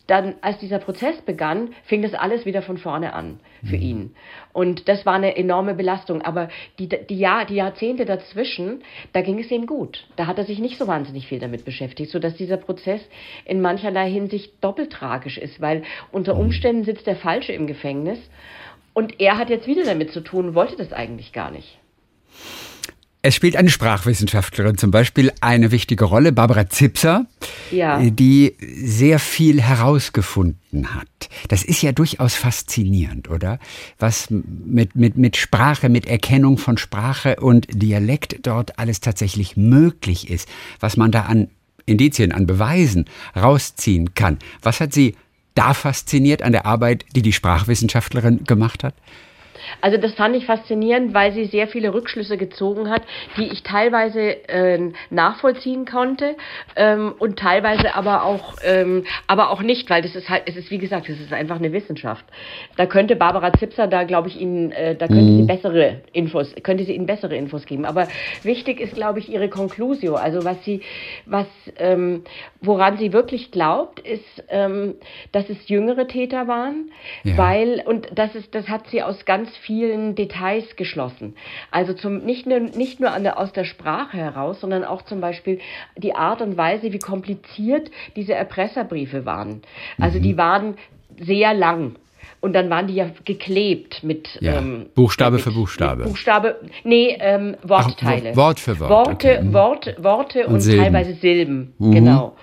[0.07, 3.81] dann, als dieser Prozess begann, fing das alles wieder von vorne an für mhm.
[3.81, 4.15] ihn.
[4.53, 6.21] Und das war eine enorme Belastung.
[6.21, 6.47] Aber
[6.79, 10.07] die, die, Jahr, die Jahrzehnte dazwischen, da ging es ihm gut.
[10.15, 13.01] Da hat er sich nicht so wahnsinnig viel damit beschäftigt, sodass dieser Prozess
[13.43, 16.39] in mancherlei Hinsicht doppelt tragisch ist, weil unter mhm.
[16.39, 18.19] Umständen sitzt der Falsche im Gefängnis
[18.93, 21.77] und er hat jetzt wieder damit zu tun, wollte das eigentlich gar nicht.
[23.23, 27.25] Es spielt eine Sprachwissenschaftlerin zum Beispiel eine wichtige Rolle, Barbara Zipser,
[27.71, 27.99] ja.
[27.99, 31.29] die sehr viel herausgefunden hat.
[31.47, 33.59] Das ist ja durchaus faszinierend, oder?
[33.97, 40.29] Was mit, mit, mit Sprache, mit Erkennung von Sprache und Dialekt dort alles tatsächlich möglich
[40.29, 40.47] ist,
[40.79, 41.49] was man da an
[41.87, 44.37] Indizien, an Beweisen rausziehen kann.
[44.61, 45.15] Was hat Sie
[45.55, 48.93] da fasziniert an der Arbeit, die die Sprachwissenschaftlerin gemacht hat?
[49.81, 53.03] Also das fand ich faszinierend, weil sie sehr viele Rückschlüsse gezogen hat,
[53.37, 56.35] die ich teilweise äh, nachvollziehen konnte
[56.75, 60.71] ähm, und teilweise aber auch, ähm, aber auch nicht, weil das ist halt, es ist
[60.71, 62.25] wie gesagt, es ist einfach eine Wissenschaft.
[62.75, 65.37] Da könnte Barbara Zipser da, glaube ich, Ihnen, äh, da könnte mhm.
[65.37, 67.85] sie bessere Infos, könnte sie Ihnen bessere Infos geben.
[67.85, 68.07] Aber
[68.43, 70.81] wichtig ist, glaube ich, ihre Conclusio, also was sie,
[71.25, 72.23] was, ähm,
[72.61, 74.95] woran sie wirklich glaubt, ist, ähm,
[75.31, 76.91] dass es jüngere Täter waren,
[77.23, 77.37] ja.
[77.37, 81.35] weil und das ist, das hat sie aus ganz vielen Details geschlossen.
[81.71, 85.59] Also zum, nicht nur, nicht nur der, aus der Sprache heraus, sondern auch zum Beispiel
[85.95, 89.61] die Art und Weise, wie kompliziert diese Erpresserbriefe waren.
[89.99, 90.23] Also mhm.
[90.23, 90.75] die waren
[91.19, 91.95] sehr lang.
[92.39, 94.57] Und dann waren die ja geklebt mit ja.
[94.57, 96.03] ähm, Buchstabe mit, für Buchstabe.
[96.03, 98.31] Buchstabe, nee, ähm, Wortteile.
[98.33, 98.89] Ach, Wort für Wort.
[98.89, 99.53] Worte, okay.
[99.53, 100.83] Wort, Worte und, und Silben.
[100.83, 101.73] teilweise Silben.
[101.79, 101.91] Mhm.
[101.91, 102.35] Genau.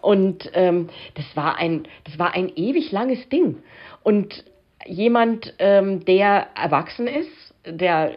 [0.00, 3.56] Und ähm, das war ein, das war ein ewig langes Ding.
[4.02, 4.44] Und
[4.86, 8.12] jemand, ähm, der erwachsen ist, der,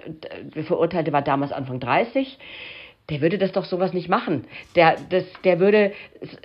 [0.55, 2.37] der Verurteilte war damals Anfang 30,
[3.09, 4.45] der würde das doch sowas nicht machen.
[4.75, 5.93] Der, das, der würde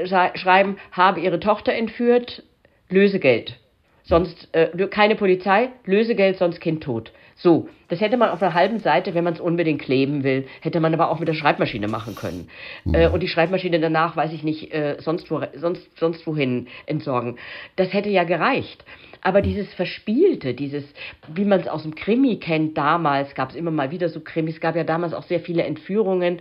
[0.07, 2.43] schreiben, habe ihre Tochter entführt,
[2.89, 3.59] Lösegeld.
[4.03, 7.13] Sonst äh, keine Polizei, Lösegeld, sonst Kind tot.
[7.37, 10.79] So, das hätte man auf einer halben Seite, wenn man es unbedingt kleben will, hätte
[10.79, 12.49] man aber auch mit der Schreibmaschine machen können.
[12.85, 12.95] Mhm.
[12.95, 17.39] Äh, und die Schreibmaschine danach, weiß ich nicht, äh, sonst, wo, sonst, sonst wohin entsorgen.
[17.77, 18.85] Das hätte ja gereicht.
[19.25, 20.85] Aber dieses Verspielte, dieses,
[21.33, 24.61] wie man es aus dem Krimi kennt, damals gab es immer mal wieder so Krimis,
[24.61, 26.41] gab ja damals auch sehr viele Entführungen,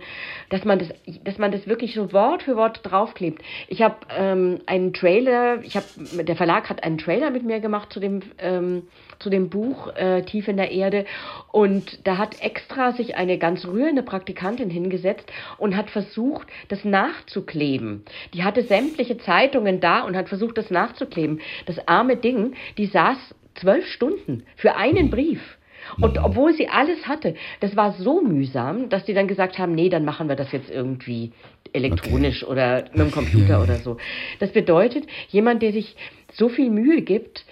[0.50, 0.88] dass man das,
[1.24, 3.42] dass man das wirklich so Wort für Wort draufklebt.
[3.68, 5.86] Ich habe ähm, einen Trailer, ich habe,
[6.24, 8.82] der Verlag hat einen Trailer mit mir gemacht zu dem, ähm,
[9.18, 11.04] zu dem Buch äh, Tief in der Erde
[11.52, 18.04] und da hat extra sich eine ganz rührende Praktikantin hingesetzt und hat versucht, das nachzukleben.
[18.32, 21.40] Die hatte sämtliche Zeitungen da und hat versucht, das nachzukleben.
[21.66, 23.18] Das arme Ding, die saß
[23.54, 25.58] zwölf Stunden für einen Brief.
[26.00, 29.88] Und obwohl sie alles hatte, das war so mühsam, dass die dann gesagt haben, nee,
[29.88, 31.32] dann machen wir das jetzt irgendwie
[31.72, 32.52] elektronisch okay.
[32.52, 33.98] oder mit dem Computer oder so.
[34.40, 35.94] Das bedeutet, jemand, der sich
[36.32, 37.44] so viel Mühe gibt,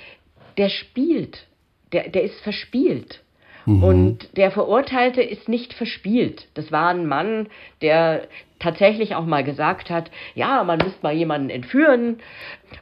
[0.56, 1.46] der spielt,
[1.92, 3.22] der, der ist verspielt.
[3.66, 3.82] Mhm.
[3.82, 6.48] Und der Verurteilte ist nicht verspielt.
[6.54, 7.48] Das war ein Mann,
[7.80, 8.28] der
[8.58, 12.18] tatsächlich auch mal gesagt hat, ja, man müsste mal jemanden entführen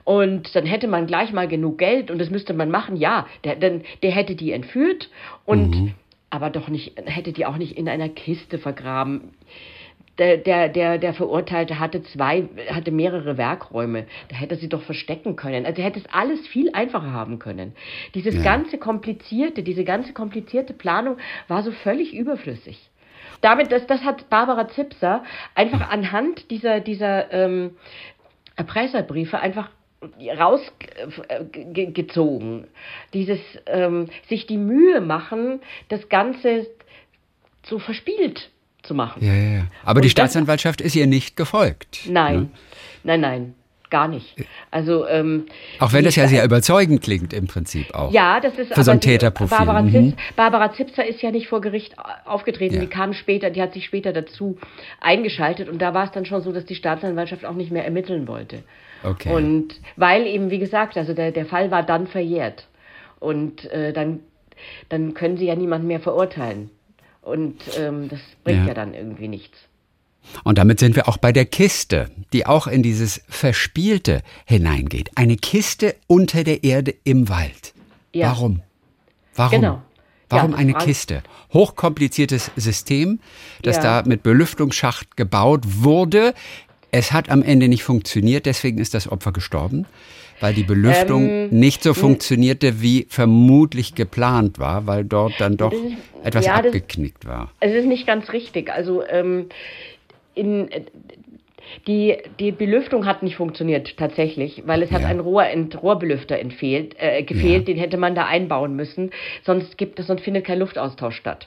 [0.05, 2.97] und dann hätte man gleich mal genug Geld und das müsste man machen.
[2.97, 5.11] Ja, der, der, der hätte die entführt
[5.45, 5.95] und mhm.
[6.29, 9.33] aber doch nicht, hätte die auch nicht in einer Kiste vergraben
[10.21, 14.05] der, der, der, der Verurteilte hatte zwei, hatte mehrere Werkräume.
[14.29, 15.65] Da hätte er sie doch verstecken können.
[15.65, 17.75] Also er hätte es alles viel einfacher haben können.
[18.15, 18.43] Dieses ja.
[18.43, 21.17] ganze komplizierte, diese ganze komplizierte Planung
[21.49, 22.91] war so völlig überflüssig.
[23.41, 27.77] Damit, das, das hat Barbara Zipser einfach anhand dieser, dieser ähm,
[28.57, 29.71] Erpresserbriefe einfach
[30.39, 32.67] rausgezogen.
[33.15, 36.67] Dieses ähm, sich die Mühe machen, das Ganze
[37.63, 38.51] so verspielt
[38.83, 39.25] zu machen.
[39.25, 39.65] Ja, ja, ja.
[39.85, 42.01] Aber Und die Staatsanwaltschaft das, ist ihr nicht gefolgt.
[42.09, 42.49] Nein, ne?
[43.05, 43.55] nein, nein.
[43.91, 44.37] Gar nicht.
[44.71, 45.47] Also ähm,
[45.81, 48.13] auch wenn das ja sehr überzeugend klingt im Prinzip auch.
[48.13, 49.59] Ja, das ist für so ein Täterprofil.
[49.59, 50.15] Barbara, mhm.
[50.37, 52.77] Barbara Zipser ist ja nicht vor Gericht aufgetreten.
[52.77, 52.81] Ja.
[52.83, 54.59] Die kam später, die hat sich später dazu
[55.01, 58.29] eingeschaltet und da war es dann schon so, dass die Staatsanwaltschaft auch nicht mehr ermitteln
[58.29, 58.63] wollte.
[59.03, 59.35] Okay.
[59.35, 62.69] Und weil eben, wie gesagt, also der, der Fall war dann verjährt
[63.19, 64.21] und äh, dann
[64.89, 66.71] dann können sie ja niemanden mehr verurteilen.
[67.23, 68.69] Und ähm, das bringt ja.
[68.69, 69.59] ja dann irgendwie nichts.
[70.45, 75.11] Und damit sind wir auch bei der Kiste, die auch in dieses Verspielte hineingeht.
[75.15, 77.75] Eine Kiste unter der Erde im Wald.
[78.13, 78.31] Ja.
[78.31, 78.63] Warum?
[79.35, 79.61] Warum?
[79.61, 79.83] Genau.
[80.29, 81.23] Warum ja, eine Kiste?
[81.53, 83.19] Hochkompliziertes System,
[83.63, 84.03] das ja.
[84.03, 86.35] da mit Belüftungsschacht gebaut wurde.
[86.93, 89.87] Es hat am Ende nicht funktioniert, deswegen ist das Opfer gestorben
[90.41, 95.73] weil die Belüftung ähm, nicht so funktionierte, wie vermutlich geplant war, weil dort dann doch
[95.73, 97.51] ist, etwas ja, abgeknickt war.
[97.61, 98.73] Es ist nicht ganz richtig.
[98.73, 99.47] Also ähm,
[100.35, 100.69] in,
[101.87, 104.97] Die, die Belüftung hat nicht funktioniert tatsächlich, weil es ja.
[104.97, 107.75] hat ein Rohr, ein Rohrbelüfter entfehlt, äh, gefehlt, ja.
[107.75, 109.11] den hätte man da einbauen müssen,
[109.45, 111.47] sonst gibt es, sonst findet kein Luftaustausch statt.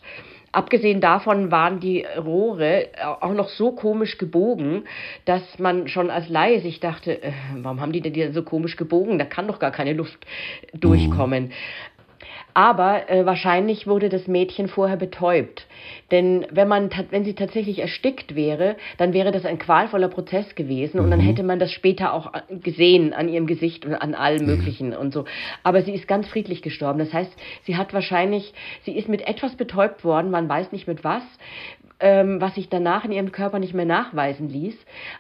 [0.53, 2.89] Abgesehen davon waren die Rohre
[3.21, 4.83] auch noch so komisch gebogen,
[5.25, 8.77] dass man schon als Laie sich dachte, äh, warum haben die denn die so komisch
[8.77, 9.17] gebogen?
[9.17, 10.19] Da kann doch gar keine Luft
[10.73, 11.51] durchkommen.
[12.53, 12.61] Mhm.
[12.61, 15.67] Aber äh, wahrscheinlich wurde das Mädchen vorher betäubt.
[16.11, 20.99] Denn wenn, man, wenn sie tatsächlich erstickt wäre, dann wäre das ein qualvoller Prozess gewesen
[20.99, 21.25] und dann mhm.
[21.25, 24.97] hätte man das später auch äh, gesehen an ihrem Gesicht und an allem Möglichen mhm.
[24.97, 25.25] und so.
[25.63, 26.99] Aber sie ist ganz friedlich gestorben.
[26.99, 27.31] Das heißt,
[27.63, 31.23] sie hat wahrscheinlich, sie ist mit etwas betäubt worden, man weiß nicht mit was,
[31.99, 34.75] ähm, was sich danach in ihrem Körper nicht mehr nachweisen ließ,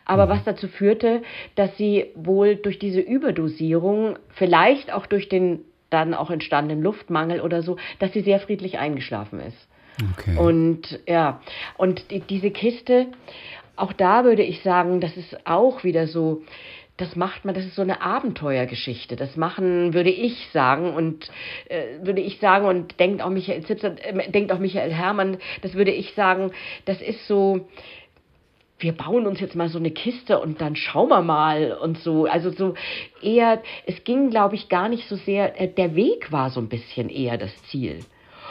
[0.05, 0.29] aber mhm.
[0.29, 1.21] was dazu führte,
[1.55, 5.61] dass sie wohl durch diese Überdosierung, vielleicht auch durch den
[5.93, 9.67] dann auch entstandenen Luftmangel oder so, dass sie sehr friedlich eingeschlafen ist.
[10.17, 10.37] Okay.
[10.37, 11.41] Und ja,
[11.77, 13.07] und die, diese Kiste,
[13.75, 16.41] auch da würde ich sagen, das ist auch wieder so,
[16.97, 19.15] das macht man, das ist so eine Abenteuergeschichte.
[19.15, 21.29] Das machen, würde ich sagen, und
[21.69, 25.73] äh, würde ich sagen, und denkt auch Michael Zipser, äh, denkt auch Michael Herrmann, das
[25.73, 26.51] würde ich sagen,
[26.85, 27.67] das ist so,
[28.83, 32.25] wir bauen uns jetzt mal so eine Kiste und dann schauen wir mal und so.
[32.25, 32.73] Also so
[33.21, 36.69] eher, es ging, glaube ich, gar nicht so sehr, äh, der Weg war so ein
[36.69, 37.99] bisschen eher das Ziel.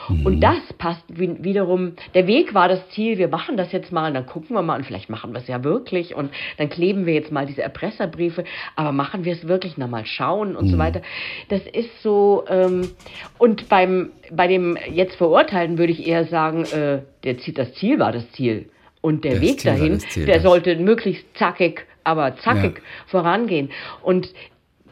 [0.09, 0.27] Mhm.
[0.27, 4.15] Und das passt wiederum, der Weg war das Ziel, wir machen das jetzt mal und
[4.15, 7.15] dann gucken wir mal und vielleicht machen wir es ja wirklich und dann kleben wir
[7.15, 10.71] jetzt mal diese Erpresserbriefe, aber machen wir es wirklich, na mal schauen und mhm.
[10.71, 11.03] so weiter.
[11.51, 12.91] Das ist so, ähm,
[13.39, 18.13] und beim, bei dem jetzt Verurteilen würde ich eher sagen, äh, der, das Ziel war
[18.13, 18.71] das Ziel.
[19.03, 22.83] Und der das Weg Ziel dahin, der sollte möglichst zackig, aber zackig ja.
[23.09, 23.71] vorangehen.
[24.03, 24.33] Und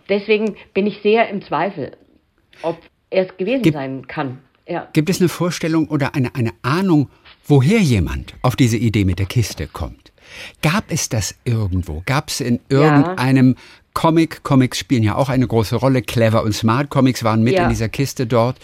[0.09, 1.97] deswegen bin ich sehr im Zweifel,
[2.63, 4.39] ob er es gewesen gibt, sein kann.
[4.69, 4.89] Ja.
[4.93, 7.09] Gibt es eine Vorstellung oder eine, eine Ahnung,
[7.47, 10.13] woher jemand auf diese Idee mit der Kiste kommt?
[10.63, 12.03] Gab es das irgendwo?
[12.07, 13.55] Gab es in irgendeinem ja.
[13.95, 17.65] Comic, Comics spielen ja auch eine große Rolle, Clever und Smart Comics waren mit ja.
[17.65, 18.59] in dieser Kiste dort.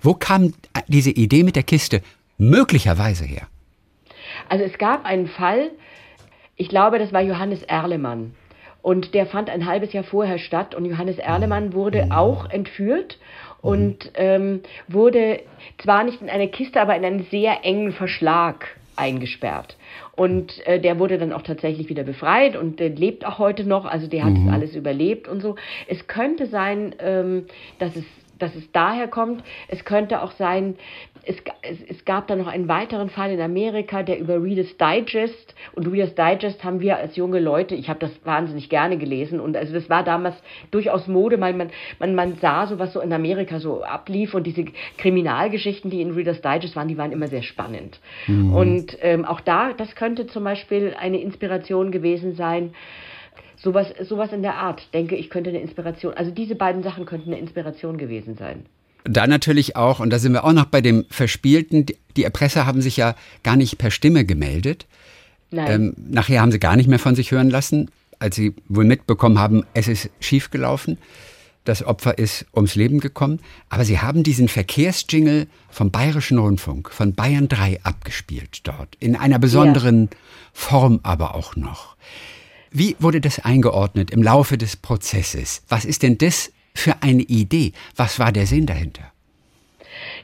[0.00, 0.54] Wo kam
[0.88, 2.00] diese Idee mit der Kiste
[2.38, 3.46] möglicherweise her?
[4.50, 5.70] Also es gab einen Fall,
[6.56, 8.34] ich glaube, das war Johannes Erlemann.
[8.82, 10.74] Und der fand ein halbes Jahr vorher statt.
[10.74, 13.18] Und Johannes Erlemann wurde auch entführt
[13.62, 15.40] und ähm, wurde
[15.78, 19.76] zwar nicht in eine Kiste, aber in einen sehr engen Verschlag eingesperrt.
[20.16, 23.84] Und äh, der wurde dann auch tatsächlich wieder befreit und äh, lebt auch heute noch.
[23.84, 24.46] Also der hat mhm.
[24.46, 25.54] das alles überlebt und so.
[25.86, 27.46] Es könnte sein, ähm,
[27.78, 28.04] dass es
[28.40, 29.44] dass es daher kommt.
[29.68, 30.76] Es könnte auch sein,
[31.24, 35.54] es, es, es, gab da noch einen weiteren Fall in Amerika, der über Reader's Digest
[35.72, 39.56] und Reader's Digest haben wir als junge Leute, ich habe das wahnsinnig gerne gelesen und
[39.56, 40.34] also das war damals
[40.70, 44.46] durchaus Mode, weil man, man, man sah so, was so in Amerika so ablief und
[44.46, 44.64] diese
[44.98, 48.00] Kriminalgeschichten, die in Reader's Digest waren, die waren immer sehr spannend.
[48.26, 48.54] Mhm.
[48.54, 52.72] Und ähm, auch da, das könnte zum Beispiel eine Inspiration gewesen sein,
[53.62, 57.28] Sowas, sowas in der Art, denke ich, könnte eine Inspiration, also diese beiden Sachen könnten
[57.28, 58.64] eine Inspiration gewesen sein.
[59.04, 61.86] Da natürlich auch, und da sind wir auch noch bei dem Verspielten,
[62.16, 64.86] die Erpresser haben sich ja gar nicht per Stimme gemeldet.
[65.52, 69.38] Ähm, nachher haben sie gar nicht mehr von sich hören lassen, als sie wohl mitbekommen
[69.38, 70.98] haben, es ist schiefgelaufen.
[71.64, 73.40] Das Opfer ist ums Leben gekommen.
[73.68, 78.96] Aber sie haben diesen Verkehrsjingle vom Bayerischen Rundfunk, von Bayern 3 abgespielt dort.
[78.98, 80.18] In einer besonderen ja.
[80.52, 81.96] Form aber auch noch.
[82.70, 85.62] Wie wurde das eingeordnet im Laufe des Prozesses?
[85.68, 87.72] Was ist denn das für eine Idee?
[87.96, 89.12] Was war der Sinn dahinter?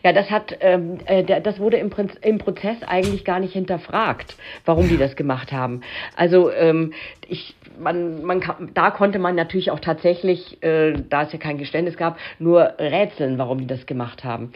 [0.02, 4.36] Ja, das hat, ähm, äh, das wurde im, Prinz, im Prozess eigentlich gar nicht hinterfragt,
[4.64, 5.82] warum die das gemacht haben.
[6.16, 6.92] Also ähm,
[7.28, 8.42] ich man, man
[8.74, 13.38] da konnte man natürlich auch tatsächlich, äh, da es ja kein Geständnis gab, nur rätseln,
[13.38, 14.52] warum die das gemacht haben.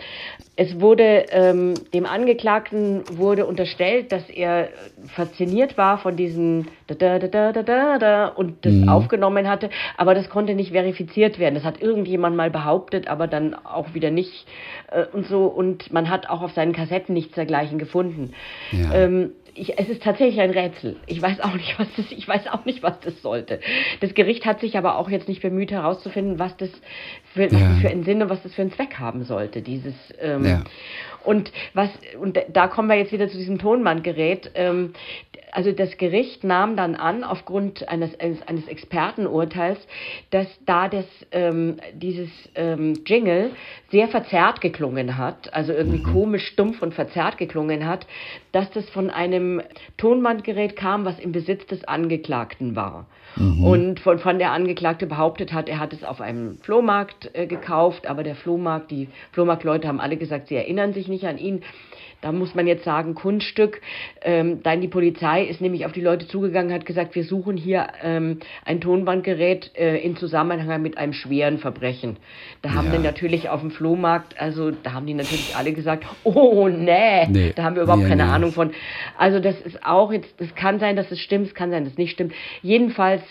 [0.56, 4.68] Es wurde ähm, dem Angeklagten wurde unterstellt, dass er
[5.14, 8.88] fasziniert war von diesen da da da da da da und das mhm.
[8.88, 11.54] aufgenommen hatte, aber das konnte nicht verifiziert werden.
[11.54, 14.46] Das hat irgendjemand mal behauptet, aber dann auch wieder nicht
[14.90, 18.32] äh, und so und man hat auch auf seinen Kassetten nichts dergleichen gefunden.
[18.72, 18.92] Ja.
[18.94, 20.96] Ähm, ich, es ist tatsächlich ein Rätsel.
[21.06, 23.60] Ich weiß auch nicht, was das, ich weiß auch nicht, was das sollte.
[24.00, 26.70] Das Gericht hat sich aber auch jetzt nicht bemüht herauszufinden, was das
[27.34, 27.68] für, was ja.
[27.68, 29.62] das für einen Sinn und was das für einen Zweck haben sollte.
[29.62, 30.64] Dieses ähm, ja.
[31.24, 34.50] und was und da kommen wir jetzt wieder zu diesem Tonbandgerät.
[34.54, 34.94] Ähm,
[35.52, 39.78] also das Gericht nahm dann an, aufgrund eines, eines, eines Expertenurteils,
[40.30, 43.50] dass da das, ähm, dieses ähm, Jingle
[43.90, 46.12] sehr verzerrt geklungen hat, also irgendwie mhm.
[46.12, 48.06] komisch stumpf und verzerrt geklungen hat,
[48.52, 49.62] dass das von einem
[49.96, 53.06] Tonbandgerät kam, was im Besitz des Angeklagten war.
[53.36, 53.64] Mhm.
[53.64, 58.06] Und von, von der Angeklagte behauptet hat, er hat es auf einem Flohmarkt äh, gekauft,
[58.06, 61.62] aber der Flohmarkt, die Flohmarktleute haben alle gesagt, sie erinnern sich nicht an ihn.
[62.20, 63.80] Da muss man jetzt sagen, Kunststück.
[64.22, 67.88] Ähm, dann die Polizei ist nämlich auf die Leute zugegangen, hat gesagt, wir suchen hier
[68.02, 72.16] ähm, ein Tonbandgerät äh, in Zusammenhang mit einem schweren Verbrechen.
[72.62, 72.92] Da haben ja.
[72.92, 77.52] dann natürlich auf dem Flohmarkt, also da haben die natürlich alle gesagt, oh nee, nee.
[77.54, 78.30] da haben wir überhaupt nee, keine nee.
[78.30, 78.72] Ahnung von.
[79.16, 81.92] Also das ist auch jetzt, es kann sein, dass es stimmt, es kann sein, dass
[81.92, 82.32] es nicht stimmt.
[82.62, 83.22] Jedenfalls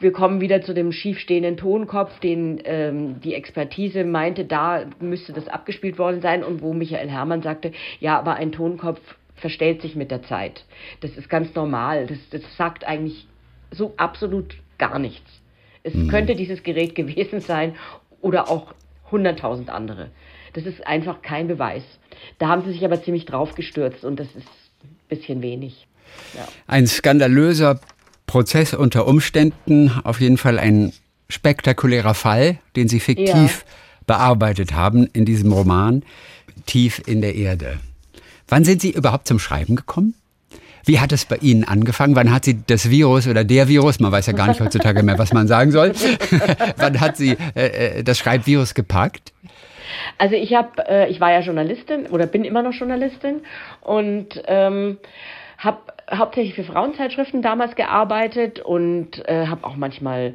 [0.00, 5.48] wir kommen wieder zu dem schiefstehenden Tonkopf, den ähm, die Expertise meinte, da müsste das
[5.48, 9.00] abgespielt worden sein und wo Michael Herrmann sagte, ja, aber ein Tonkopf
[9.36, 10.64] verstellt sich mit der Zeit.
[11.00, 12.06] Das ist ganz normal.
[12.06, 13.26] Das, das sagt eigentlich
[13.70, 15.30] so absolut gar nichts.
[15.82, 16.08] Es mhm.
[16.08, 17.74] könnte dieses Gerät gewesen sein
[18.20, 18.74] oder auch
[19.10, 20.10] hunderttausend andere.
[20.54, 21.82] Das ist einfach kein Beweis.
[22.38, 24.48] Da haben sie sich aber ziemlich drauf gestürzt und das ist
[24.82, 25.86] ein bisschen wenig.
[26.34, 26.46] Ja.
[26.66, 27.80] Ein skandalöser
[28.26, 30.92] Prozess unter Umständen auf jeden Fall ein
[31.28, 33.72] spektakulärer Fall, den Sie fiktiv ja.
[34.06, 36.02] bearbeitet haben in diesem Roman
[36.66, 37.78] Tief in der Erde.
[38.48, 40.14] Wann sind Sie überhaupt zum Schreiben gekommen?
[40.84, 42.14] Wie hat es bei Ihnen angefangen?
[42.14, 45.18] Wann hat Sie das Virus oder der Virus, man weiß ja gar nicht heutzutage mehr,
[45.18, 45.92] was man sagen soll,
[46.76, 49.32] wann hat Sie äh, äh, das Schreibvirus gepackt?
[50.18, 53.40] Also ich habe, äh, ich war ja Journalistin oder bin immer noch Journalistin
[53.80, 54.98] und ähm,
[55.58, 55.78] habe
[56.18, 60.34] hauptsächlich für Frauenzeitschriften damals gearbeitet und äh, habe auch manchmal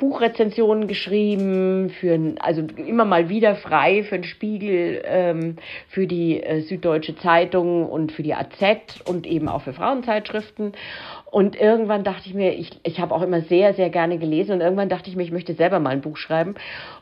[0.00, 5.56] Buchrezensionen geschrieben, für also immer mal wieder frei für den Spiegel, ähm,
[5.88, 10.72] für die äh, Süddeutsche Zeitung und für die AZ und eben auch für Frauenzeitschriften.
[11.30, 14.60] Und irgendwann dachte ich mir, ich, ich habe auch immer sehr, sehr gerne gelesen und
[14.62, 16.54] irgendwann dachte ich mir, ich möchte selber mal ein Buch schreiben.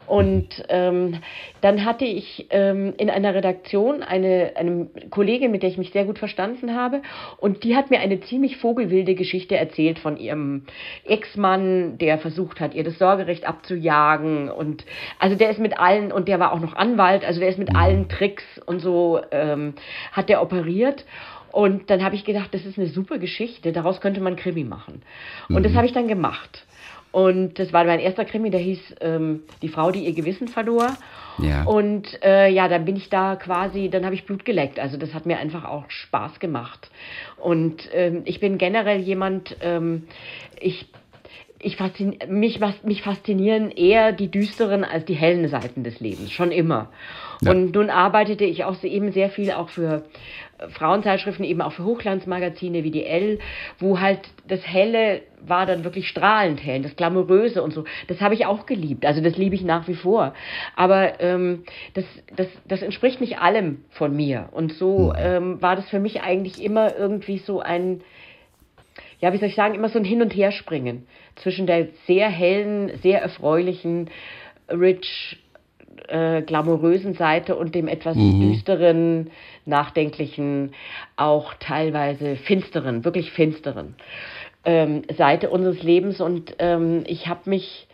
[0.08, 1.18] Und ähm,
[1.60, 6.06] dann hatte ich ähm, in einer Redaktion eine, eine Kollegin, mit der ich mich sehr
[6.06, 7.02] gut verstanden habe.
[7.36, 10.64] Und die hat mir eine ziemlich vogelwilde Geschichte erzählt von ihrem
[11.04, 14.48] Ex-Mann, der versucht hat, ihr das Sorgerecht abzujagen.
[14.50, 14.84] Und
[15.18, 17.76] also der ist mit allen, und der war auch noch Anwalt, also der ist mit
[17.76, 19.74] allen Tricks und so, ähm,
[20.12, 21.04] hat der operiert.
[21.52, 25.02] Und dann habe ich gedacht, das ist eine super Geschichte, daraus könnte man Krimi machen.
[25.48, 25.62] Und mhm.
[25.62, 26.66] das habe ich dann gemacht.
[27.18, 30.96] Und das war mein erster Krimi, der hieß ähm, Die Frau, die ihr Gewissen verlor.
[31.38, 31.64] Ja.
[31.64, 34.78] Und äh, ja, dann bin ich da quasi, dann habe ich Blut geleckt.
[34.78, 36.92] Also das hat mir einfach auch Spaß gemacht.
[37.36, 40.04] Und ähm, ich bin generell jemand, ähm,
[40.60, 40.86] ich
[41.60, 46.52] ich faszin mich, mich faszinieren eher die düsteren als die hellen Seiten des Lebens, schon
[46.52, 46.90] immer.
[47.40, 47.50] Ja.
[47.50, 50.04] Und nun arbeitete ich auch eben sehr viel auch für
[50.70, 53.38] Frauenzeitschriften, eben auch für Hochglanzmagazine wie die L,
[53.78, 57.84] wo halt das Helle war dann wirklich strahlend hell, das Glamouröse und so.
[58.08, 59.06] Das habe ich auch geliebt.
[59.06, 60.34] Also das liebe ich nach wie vor.
[60.74, 64.48] Aber ähm, das, das, das entspricht nicht allem von mir.
[64.52, 65.14] Und so mhm.
[65.16, 68.00] ähm, war das für mich eigentlich immer irgendwie so ein,
[69.20, 72.96] ja, wie soll ich sagen, immer so ein Hin- und Herspringen zwischen der sehr hellen,
[73.02, 74.10] sehr erfreulichen,
[74.68, 75.38] rich,
[76.08, 78.40] äh, glamourösen Seite und dem etwas mhm.
[78.40, 79.30] düsteren,
[79.64, 80.72] nachdenklichen,
[81.16, 83.96] auch teilweise finsteren, wirklich finsteren
[84.64, 86.20] ähm, Seite unseres Lebens.
[86.20, 87.88] Und ähm, ich habe mich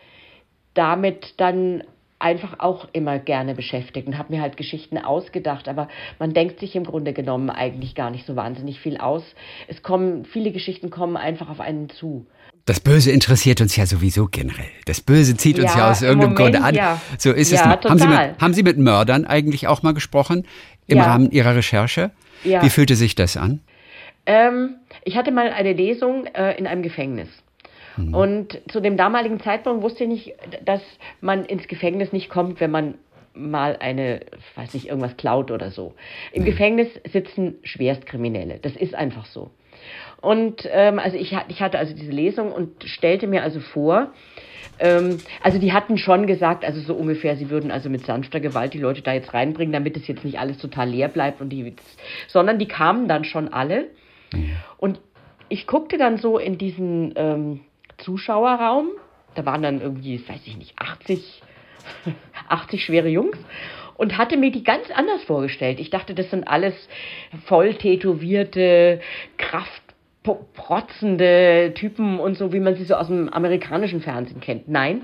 [0.73, 1.83] damit dann
[2.25, 6.75] einfach auch immer gerne beschäftigt und habe mir halt Geschichten ausgedacht, aber man denkt sich
[6.75, 9.23] im Grunde genommen eigentlich gar nicht so wahnsinnig viel aus.
[9.67, 12.25] Es kommen viele Geschichten kommen einfach auf einen zu.
[12.65, 14.65] Das Böse interessiert uns ja sowieso generell.
[14.85, 16.73] Das Böse zieht uns ja, ja aus irgendeinem Moment, Grunde an.
[16.73, 16.99] Ja.
[17.19, 17.81] So ist ja, es.
[17.81, 17.91] Total.
[17.91, 20.47] Haben Sie, mit, haben Sie mit Mördern eigentlich auch mal gesprochen
[20.87, 22.09] im Rahmen Ihrer Recherche?
[22.43, 23.61] Wie fühlte sich das an?
[24.25, 27.29] Ähm, ich hatte mal eine Lesung äh, in einem Gefängnis.
[27.97, 28.13] Mhm.
[28.13, 30.81] Und zu dem damaligen Zeitpunkt wusste ich nicht, dass
[31.21, 32.95] man ins Gefängnis nicht kommt, wenn man
[33.33, 34.21] mal eine,
[34.55, 35.93] weiß nicht, irgendwas klaut oder so.
[36.31, 36.47] Im mhm.
[36.47, 38.59] Gefängnis sitzen Schwerstkriminelle.
[38.61, 39.51] Das ist einfach so.
[40.21, 44.13] Und ähm, also ich, ich hatte also diese Lesung und stellte mir also vor,
[44.79, 48.73] ähm, also die hatten schon gesagt, also so ungefähr, sie würden also mit sanfter Gewalt
[48.73, 51.75] die Leute da jetzt reinbringen, damit es jetzt nicht alles total leer bleibt und die,
[52.27, 53.87] sondern die kamen dann schon alle.
[54.77, 54.99] Und
[55.49, 57.61] ich guckte dann so in diesen ähm,
[57.97, 58.89] Zuschauerraum,
[59.35, 61.41] da waren dann irgendwie, weiß ich nicht, 80,
[62.49, 63.37] 80 schwere Jungs
[63.95, 65.79] und hatte mir die ganz anders vorgestellt.
[65.79, 66.73] Ich dachte, das sind alles
[67.45, 68.99] voll tätowierte,
[69.37, 69.81] Kraft
[70.33, 74.67] protzende Typen und so, wie man sie so aus dem amerikanischen Fernsehen kennt.
[74.67, 75.03] Nein,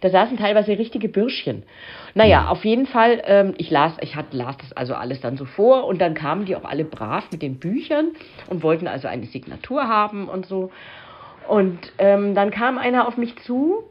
[0.00, 1.64] da saßen teilweise richtige Bürschchen.
[2.14, 5.44] Naja, auf jeden Fall, ähm, ich las, ich hat, las das also alles dann so
[5.44, 8.12] vor und dann kamen die auch alle brav mit den Büchern
[8.48, 10.70] und wollten also eine Signatur haben und so.
[11.50, 13.82] Und ähm, dann kam einer auf mich zu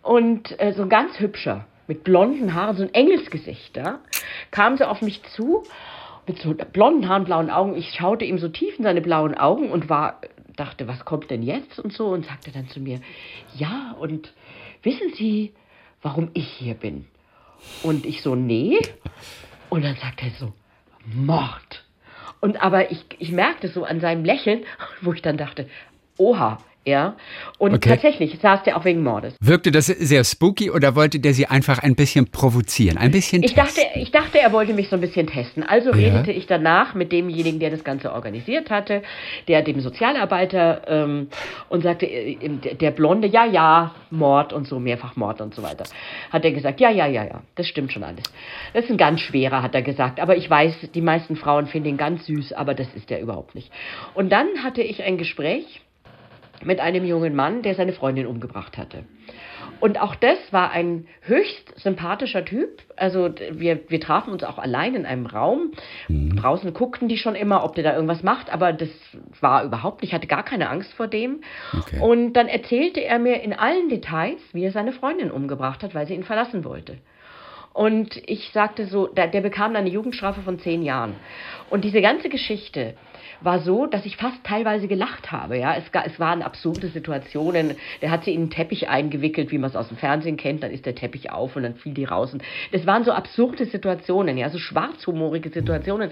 [0.00, 3.98] und äh, so ein ganz hübscher, mit blonden Haaren, so ein Engelsgesicht, ja,
[4.50, 5.64] kam so auf mich zu
[6.26, 7.76] mit so blonden Haaren, blauen Augen.
[7.76, 10.22] Ich schaute ihm so tief in seine blauen Augen und war,
[10.56, 13.02] dachte, was kommt denn jetzt und so und sagte dann zu mir,
[13.54, 14.32] ja, und
[14.82, 15.52] wissen Sie,
[16.00, 17.06] warum ich hier bin?
[17.82, 18.78] Und ich so, nee.
[19.68, 20.54] Und dann sagt er so,
[21.04, 21.84] Mord.
[22.40, 24.64] Und aber ich, ich merkte so an seinem Lächeln,
[25.02, 25.68] wo ich dann dachte,
[26.18, 27.14] oha, ja.
[27.58, 27.90] Und okay.
[27.90, 29.36] tatsächlich saß der auch wegen Mordes.
[29.40, 32.98] Wirkte das sehr spooky oder wollte der sie einfach ein bisschen provozieren?
[32.98, 33.84] Ein bisschen ich testen?
[33.84, 35.62] Dachte, ich dachte, er wollte mich so ein bisschen testen.
[35.62, 36.12] Also ja.
[36.12, 39.02] redete ich danach mit demjenigen, der das Ganze organisiert hatte,
[39.46, 41.28] der dem Sozialarbeiter ähm,
[41.68, 42.36] und sagte, äh,
[42.74, 45.84] der Blonde, ja, ja, Mord und so, mehrfach Mord und so weiter.
[46.30, 48.24] Hat er gesagt, ja, ja, ja, ja, das stimmt schon alles.
[48.74, 50.18] Das ist ein ganz schwerer, hat er gesagt.
[50.18, 53.54] Aber ich weiß, die meisten Frauen finden ihn ganz süß, aber das ist er überhaupt
[53.54, 53.70] nicht.
[54.14, 55.80] Und dann hatte ich ein Gespräch
[56.64, 59.04] mit einem jungen Mann, der seine Freundin umgebracht hatte.
[59.80, 62.82] Und auch das war ein höchst sympathischer Typ.
[62.96, 65.72] Also wir, wir trafen uns auch allein in einem Raum.
[66.06, 66.36] Mhm.
[66.36, 68.90] Draußen guckten die schon immer, ob der da irgendwas macht, aber das
[69.40, 71.40] war überhaupt nicht, ich hatte gar keine Angst vor dem.
[71.76, 71.98] Okay.
[71.98, 76.06] Und dann erzählte er mir in allen Details, wie er seine Freundin umgebracht hat, weil
[76.06, 76.98] sie ihn verlassen wollte.
[77.72, 81.16] Und ich sagte so, der, der bekam dann eine Jugendstrafe von zehn Jahren.
[81.70, 82.94] Und diese ganze Geschichte,
[83.44, 85.58] war so, dass ich fast teilweise gelacht habe.
[85.58, 87.76] Ja, es, es waren absurde Situationen.
[88.00, 90.62] Der hat sie in einen Teppich eingewickelt, wie man es aus dem Fernsehen kennt.
[90.62, 92.32] Dann ist der Teppich auf und dann fiel die raus.
[92.32, 96.10] Und das waren so absurde Situationen, ja, so schwarzhumorige Situationen.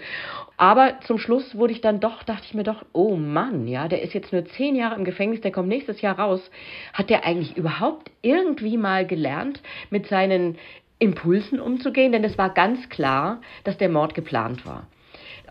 [0.57, 4.03] Aber zum Schluss wurde ich dann doch, dachte ich mir doch, oh Mann, ja, der
[4.03, 6.51] ist jetzt nur zehn Jahre im Gefängnis, der kommt nächstes Jahr raus.
[6.93, 9.61] Hat der eigentlich überhaupt irgendwie mal gelernt,
[9.91, 10.59] mit seinen
[10.99, 12.12] Impulsen umzugehen?
[12.12, 14.87] Denn es war ganz klar, dass der Mord geplant war.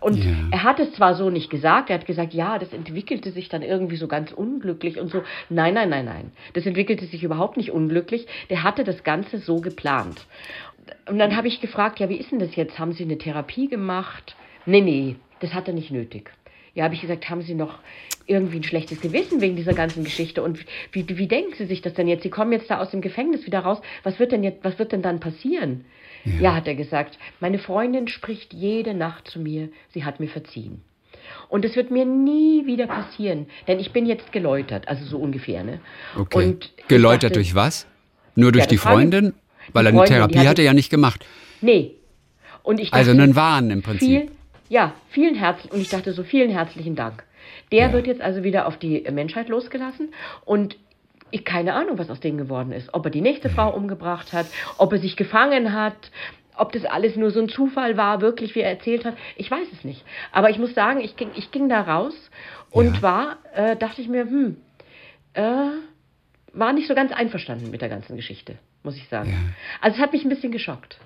[0.00, 0.32] Und ja.
[0.50, 3.62] er hat es zwar so nicht gesagt, er hat gesagt, ja, das entwickelte sich dann
[3.62, 5.22] irgendwie so ganz unglücklich und so.
[5.48, 6.32] Nein, nein, nein, nein.
[6.54, 8.26] Das entwickelte sich überhaupt nicht unglücklich.
[8.48, 10.26] Der hatte das Ganze so geplant.
[11.06, 12.78] Und dann habe ich gefragt, ja, wie ist denn das jetzt?
[12.78, 14.36] Haben Sie eine Therapie gemacht?
[14.66, 16.30] Nee, nee, das hat er nicht nötig.
[16.74, 17.78] Ja, habe ich gesagt, haben Sie noch
[18.26, 20.42] irgendwie ein schlechtes Gewissen wegen dieser ganzen Geschichte?
[20.42, 22.22] Und wie, wie, wie denken Sie sich das denn jetzt?
[22.22, 23.80] Sie kommen jetzt da aus dem Gefängnis wieder raus.
[24.02, 25.84] Was wird denn jetzt, was wird denn dann passieren?
[26.24, 26.40] Ja.
[26.40, 27.18] ja, hat er gesagt.
[27.40, 29.68] Meine Freundin spricht jede Nacht zu mir.
[29.92, 30.82] Sie hat mir verziehen.
[31.48, 35.64] Und es wird mir nie wieder passieren, denn ich bin jetzt geläutert, also so ungefähr.
[35.64, 35.80] Ne?
[36.16, 36.46] Okay.
[36.46, 37.86] Und geläutert dachte, durch was?
[38.34, 39.34] Nur durch ja, die Freundin?
[39.72, 41.24] Weil er eine Therapie hatte, hat er ja nicht gemacht.
[41.60, 41.96] Nee.
[42.62, 44.08] Und ich also dachte, also einen Wahn im Prinzip.
[44.08, 44.30] Viel,
[44.68, 47.24] ja, vielen herzlichen, und ich dachte so, vielen herzlichen Dank.
[47.72, 47.92] Der ja.
[47.92, 50.12] wird jetzt also wieder auf die Menschheit losgelassen
[50.44, 50.76] und
[51.30, 52.92] ich keine Ahnung, was aus dem geworden ist.
[52.94, 54.46] Ob er die nächste Frau umgebracht hat,
[54.78, 56.10] ob er sich gefangen hat,
[56.56, 59.16] ob das alles nur so ein Zufall war, wirklich, wie er erzählt hat.
[59.36, 60.04] Ich weiß es nicht.
[60.32, 62.14] Aber ich muss sagen, ich ging, ich ging da raus
[62.70, 63.02] und ja.
[63.02, 64.56] war, äh, dachte ich mir, hm,
[65.34, 65.42] äh,
[66.52, 69.30] war nicht so ganz einverstanden mit der ganzen Geschichte, muss ich sagen.
[69.30, 69.38] Ja.
[69.80, 70.98] Also es hat mich ein bisschen geschockt.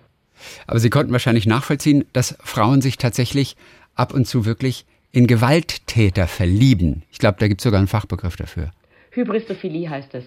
[0.66, 3.56] Aber Sie konnten wahrscheinlich nachvollziehen, dass Frauen sich tatsächlich
[3.94, 7.04] ab und zu wirklich in Gewalttäter verlieben.
[7.12, 8.72] Ich glaube, da gibt es sogar einen Fachbegriff dafür.
[9.14, 10.24] Hybristophilie heißt es.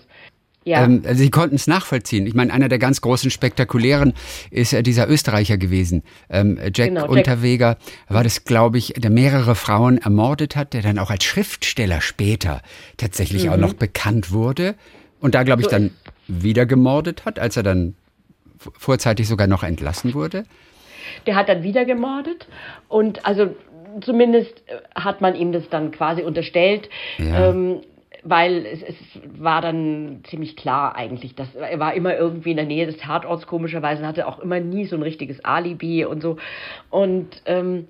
[0.67, 0.83] Ja.
[0.83, 2.27] Ähm, also Sie konnten es nachvollziehen.
[2.27, 4.13] Ich meine, einer der ganz großen spektakulären
[4.51, 7.77] ist äh, dieser Österreicher gewesen, ähm, Jack genau, Unterweger.
[8.09, 12.61] War das, glaube ich, der mehrere Frauen ermordet hat, der dann auch als Schriftsteller später
[12.97, 13.51] tatsächlich mhm.
[13.51, 14.75] auch noch bekannt wurde
[15.21, 15.91] und da, glaube ich, so dann
[16.27, 17.95] wieder gemordet hat, als er dann
[18.57, 20.43] vorzeitig sogar noch entlassen wurde.
[21.25, 22.45] Der hat dann wieder gemordet
[22.89, 23.55] und also
[24.01, 26.89] zumindest äh, hat man ihm das dann quasi unterstellt.
[27.17, 27.51] Ja.
[27.51, 27.81] Ähm,
[28.24, 28.95] weil es, es
[29.38, 33.47] war dann ziemlich klar eigentlich, dass er war immer irgendwie in der Nähe des Tatorts
[33.47, 36.38] komischerweise, hatte auch immer nie so ein richtiges Alibi und so
[36.89, 37.88] und ähm,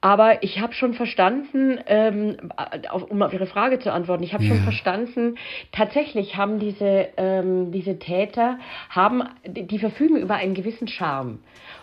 [0.00, 2.36] aber ich habe schon verstanden, ähm,
[2.88, 4.50] auf, um auf Ihre Frage zu antworten, ich habe ja.
[4.50, 5.34] schon verstanden,
[5.72, 8.58] tatsächlich haben diese, ähm, diese Täter,
[8.90, 11.40] haben, die, die verfügen über einen gewissen Charme.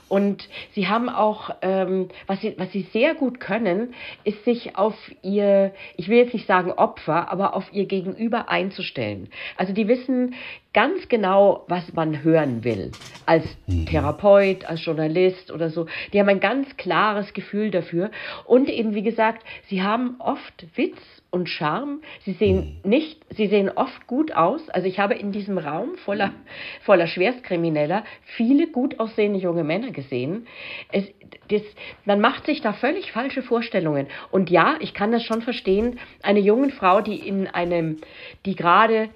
[0.07, 3.93] Und sie haben auch, ähm, was, sie, was sie sehr gut können,
[4.23, 9.29] ist sich auf ihr, ich will jetzt nicht sagen Opfer, aber auf ihr Gegenüber einzustellen.
[9.57, 10.35] Also die wissen
[10.73, 12.91] ganz genau, was man hören will.
[13.25, 13.85] Als mhm.
[13.85, 15.87] Therapeut, als Journalist oder so.
[16.13, 18.11] Die haben ein ganz klares Gefühl dafür.
[18.45, 20.97] Und eben, wie gesagt, sie haben oft Witz
[21.35, 21.99] und Charme.
[22.23, 22.89] Sie sehen mhm.
[22.89, 24.69] nicht, sie sehen oft gut aus.
[24.69, 26.31] Also ich habe in diesem Raum voller,
[26.83, 30.47] voller Schwerstkrimineller viele gut aussehende junge Männer gesehen.
[30.93, 31.03] Es,
[31.49, 31.61] das,
[32.05, 34.07] man macht sich da völlig falsche Vorstellungen.
[34.31, 35.99] Und ja, ich kann das schon verstehen.
[36.23, 37.97] Eine junge Frau, die in einem,
[38.45, 39.09] die gerade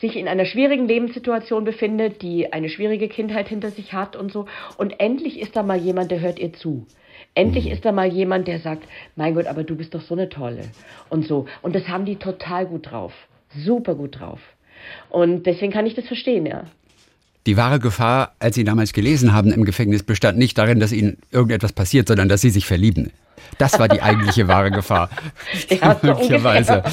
[0.00, 4.46] sich in einer schwierigen Lebenssituation befindet, die eine schwierige Kindheit hinter sich hat und so.
[4.76, 6.86] Und endlich ist da mal jemand, der hört ihr zu.
[7.38, 8.82] Endlich ist da mal jemand, der sagt,
[9.14, 10.62] mein Gott, aber du bist doch so eine tolle
[11.08, 11.46] und so.
[11.62, 13.12] Und das haben die total gut drauf.
[13.56, 14.40] Super gut drauf.
[15.08, 16.64] Und deswegen kann ich das verstehen, ja.
[17.46, 21.18] Die wahre Gefahr, als Sie damals gelesen haben im Gefängnis, bestand nicht darin, dass Ihnen
[21.30, 23.12] irgendetwas passiert, sondern dass Sie sich verlieben.
[23.56, 25.10] Das war die eigentliche wahre Gefahr.
[25.70, 26.84] Ja, so ungefähr,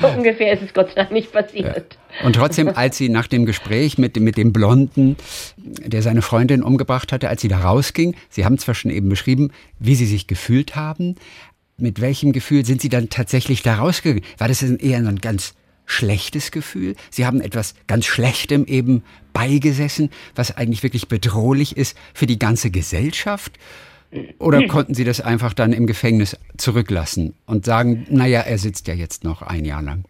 [0.00, 1.96] so ungefähr ist es Gott sei Dank nicht passiert.
[2.20, 2.26] Ja.
[2.26, 5.16] Und trotzdem, als Sie nach dem Gespräch mit, mit dem Blonden,
[5.56, 9.50] der seine Freundin umgebracht hatte, als Sie da rausging, Sie haben zwar schon eben beschrieben,
[9.78, 11.16] wie Sie sich gefühlt haben,
[11.76, 14.24] mit welchem Gefühl sind Sie dann tatsächlich da rausgegangen?
[14.38, 15.54] War das eher ein ganz
[15.86, 16.94] schlechtes Gefühl?
[17.10, 19.02] Sie haben etwas ganz Schlechtem eben
[19.32, 23.58] beigesessen, was eigentlich wirklich bedrohlich ist für die ganze Gesellschaft?
[24.38, 28.94] Oder konnten Sie das einfach dann im Gefängnis zurücklassen und sagen, naja, er sitzt ja
[28.94, 30.04] jetzt noch ein Jahr lang?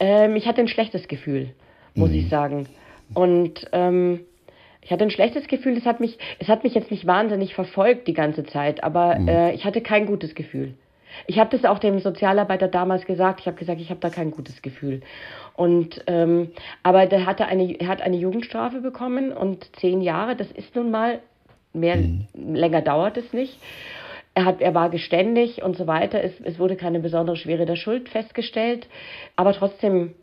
[0.00, 1.50] Ähm, ich hatte ein schlechtes Gefühl,
[1.94, 2.16] muss mhm.
[2.16, 2.66] ich sagen.
[3.12, 4.20] Und ähm,
[4.80, 8.08] ich hatte ein schlechtes Gefühl, es hat mich, es hat mich jetzt nicht wahnsinnig verfolgt
[8.08, 9.28] die ganze Zeit, aber mhm.
[9.28, 10.74] äh, ich hatte kein gutes Gefühl.
[11.26, 13.40] Ich habe das auch dem Sozialarbeiter damals gesagt.
[13.40, 15.00] Ich habe gesagt, ich habe da kein gutes Gefühl.
[15.54, 16.50] Und ähm,
[16.82, 20.34] aber der hatte eine, er hat eine Jugendstrafe bekommen und zehn Jahre.
[20.34, 21.20] Das ist nun mal
[21.74, 22.26] mehr mhm.
[22.54, 23.58] länger dauert es nicht.
[24.34, 26.22] Er, hat, er war geständig und so weiter.
[26.22, 28.88] Es, es wurde keine besondere Schwere der Schuld festgestellt.
[29.36, 30.14] Aber trotzdem,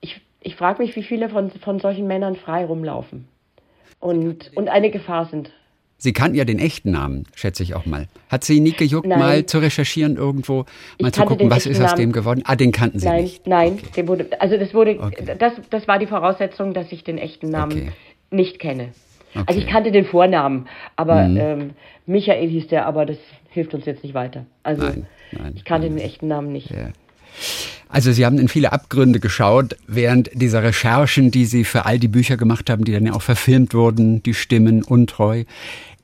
[0.00, 3.28] ich, ich frage mich, wie viele von, von solchen Männern frei rumlaufen
[4.00, 5.50] und, und eine Gefahr sind.
[5.96, 8.08] Sie kannten ja den echten Namen, schätze ich auch mal.
[8.28, 9.18] Hat Sie nie gejuckt, nein.
[9.18, 10.66] mal zu recherchieren irgendwo,
[11.00, 12.00] mal zu gucken, was ist aus Namen.
[12.00, 12.42] dem geworden?
[12.44, 13.46] Ah, den kannten Sie nein, nicht.
[13.46, 14.06] Nein, okay.
[14.06, 15.36] wurde, also das wurde, okay.
[15.38, 17.92] das, das war die Voraussetzung, dass ich den echten Namen okay.
[18.30, 18.90] nicht kenne.
[19.34, 19.44] Okay.
[19.46, 21.36] Also ich kannte den Vornamen, aber mhm.
[21.36, 21.70] ähm,
[22.06, 23.18] Michael hieß der, aber das
[23.50, 24.46] hilft uns jetzt nicht weiter.
[24.62, 25.96] Also nein, nein, ich kannte nein.
[25.96, 26.70] den echten Namen nicht.
[26.70, 26.90] Ja.
[27.88, 32.08] Also Sie haben in viele Abgründe geschaut während dieser Recherchen, die Sie für all die
[32.08, 35.44] Bücher gemacht haben, die dann ja auch verfilmt wurden, die Stimmen untreu.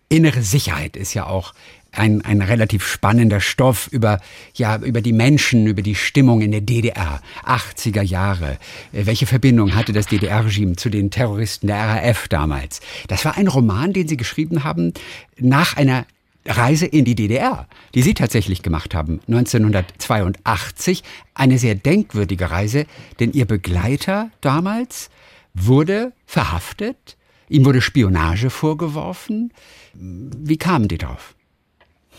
[0.09, 1.53] Innere Sicherheit ist ja auch
[1.93, 4.21] ein, ein relativ spannender Stoff über,
[4.55, 8.59] ja, über die Menschen, über die Stimmung in der DDR, 80er Jahre.
[8.93, 12.81] Äh, welche Verbindung hatte das DDR-Regime zu den Terroristen der RAF damals?
[13.09, 14.93] Das war ein Roman, den Sie geschrieben haben
[15.39, 16.07] nach einer
[16.47, 21.03] Reise in die DDR, die Sie tatsächlich gemacht haben, 1982.
[21.35, 22.87] Eine sehr denkwürdige Reise,
[23.19, 25.11] denn Ihr Begleiter damals
[25.55, 27.17] wurde verhaftet,
[27.49, 29.53] ihm wurde Spionage vorgeworfen.
[29.93, 31.35] Wie kamen die drauf?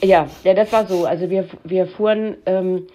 [0.03, 1.05] Ja, ja, das war so.
[1.05, 2.87] Also wir, wir fuhren, ähm,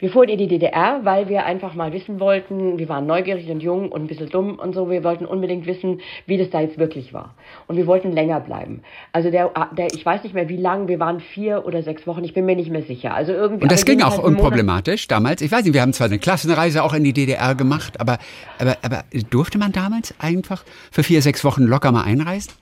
[0.00, 3.62] wir fuhren in die DDR, weil wir einfach mal wissen wollten, wir waren neugierig und
[3.62, 6.78] jung und ein bisschen dumm und so, wir wollten unbedingt wissen, wie das da jetzt
[6.78, 7.34] wirklich war.
[7.66, 8.80] Und wir wollten länger bleiben.
[9.12, 12.24] Also der, der ich weiß nicht mehr wie lang, wir waren vier oder sechs Wochen,
[12.24, 13.14] ich bin mir nicht mehr sicher.
[13.14, 13.64] Also irgendwie.
[13.64, 15.42] Und das ging auch halt unproblematisch damals.
[15.42, 18.18] Ich weiß nicht, wir haben zwar eine Klassenreise auch in die DDR gemacht, aber,
[18.58, 22.52] aber, aber durfte man damals einfach für vier, sechs Wochen locker mal einreisen?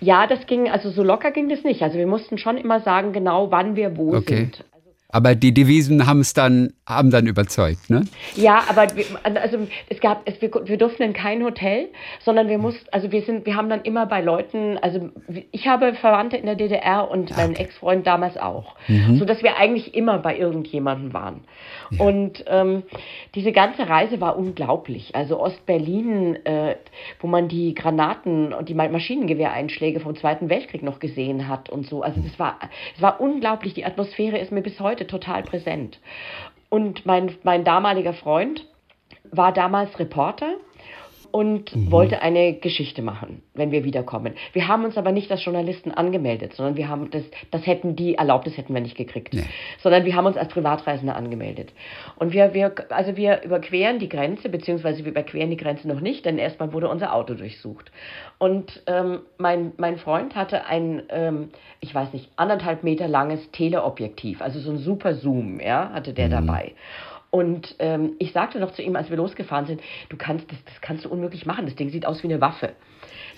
[0.00, 1.82] Ja, das ging, also so locker ging das nicht.
[1.82, 4.36] Also wir mussten schon immer sagen, genau wann wir wo okay.
[4.36, 4.64] sind.
[5.08, 8.04] Aber die Devisen haben es dann, haben dann überzeugt, ne?
[8.34, 11.88] Ja, aber wir, also es gab, es, wir, wir durften in kein Hotel,
[12.24, 15.10] sondern wir mussten, also wir sind, wir haben dann immer bei Leuten, also
[15.52, 19.16] ich habe Verwandte in der DDR und mein Ex-Freund damals auch, mhm.
[19.18, 21.44] so dass wir eigentlich immer bei irgendjemandem waren.
[21.98, 22.82] Und ähm,
[23.34, 25.14] diese ganze Reise war unglaublich.
[25.14, 26.76] Also Ostberlin, äh,
[27.20, 32.02] wo man die Granaten und die Maschinengewehreinschläge vom Zweiten Weltkrieg noch gesehen hat und so.
[32.02, 32.58] Also das war,
[32.94, 33.74] es war unglaublich.
[33.74, 36.00] Die Atmosphäre ist mir bis heute total präsent.
[36.68, 38.66] Und mein, mein damaliger Freund
[39.30, 40.54] war damals Reporter
[41.36, 41.90] und mhm.
[41.90, 44.32] wollte eine Geschichte machen, wenn wir wiederkommen.
[44.54, 48.14] Wir haben uns aber nicht als Journalisten angemeldet, sondern wir haben das, das hätten die
[48.14, 49.44] Erlaubnis hätten wir nicht gekriegt, nee.
[49.82, 51.74] sondern wir haben uns als Privatreisende angemeldet.
[52.18, 56.24] Und wir, wir, also wir überqueren die Grenze, beziehungsweise wir überqueren die Grenze noch nicht,
[56.24, 57.92] denn erstmal wurde unser Auto durchsucht.
[58.38, 64.40] Und ähm, mein, mein Freund hatte ein, ähm, ich weiß nicht, anderthalb Meter langes Teleobjektiv,
[64.40, 66.46] also so ein super Zoom, ja, hatte der mhm.
[66.46, 66.72] dabei.
[67.36, 70.80] Und ähm, ich sagte noch zu ihm, als wir losgefahren sind, du kannst das, das
[70.80, 71.66] kannst du unmöglich machen.
[71.66, 72.72] Das Ding sieht aus wie eine Waffe.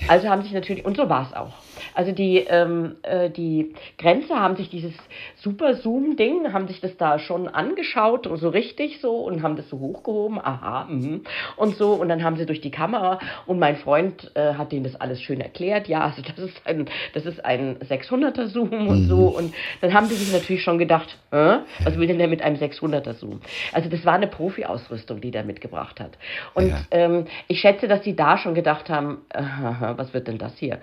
[0.06, 1.52] Also haben sich natürlich, und so war es auch.
[1.94, 4.92] Also die, ähm, äh, die Grenze haben sich dieses
[5.36, 9.78] Super Zoom-Ding, haben sich das da schon angeschaut, so richtig so, und haben das so
[9.78, 11.20] hochgehoben, aha, mh,
[11.56, 11.92] und so.
[11.92, 15.20] Und dann haben sie durch die Kamera, und mein Freund äh, hat denen das alles
[15.20, 19.08] schön erklärt, ja, also das ist ein, das ist ein 600er Zoom und mhm.
[19.08, 19.28] so.
[19.28, 22.56] Und dann haben sie sich natürlich schon gedacht, äh, was will denn der mit einem
[22.56, 23.40] 600er Zoom?
[23.72, 26.12] Also das war eine Profi-Ausrüstung, die der mitgebracht hat.
[26.54, 26.78] Und ja.
[26.90, 30.78] ähm, ich schätze, dass sie da schon gedacht haben, aha, was wird denn das hier?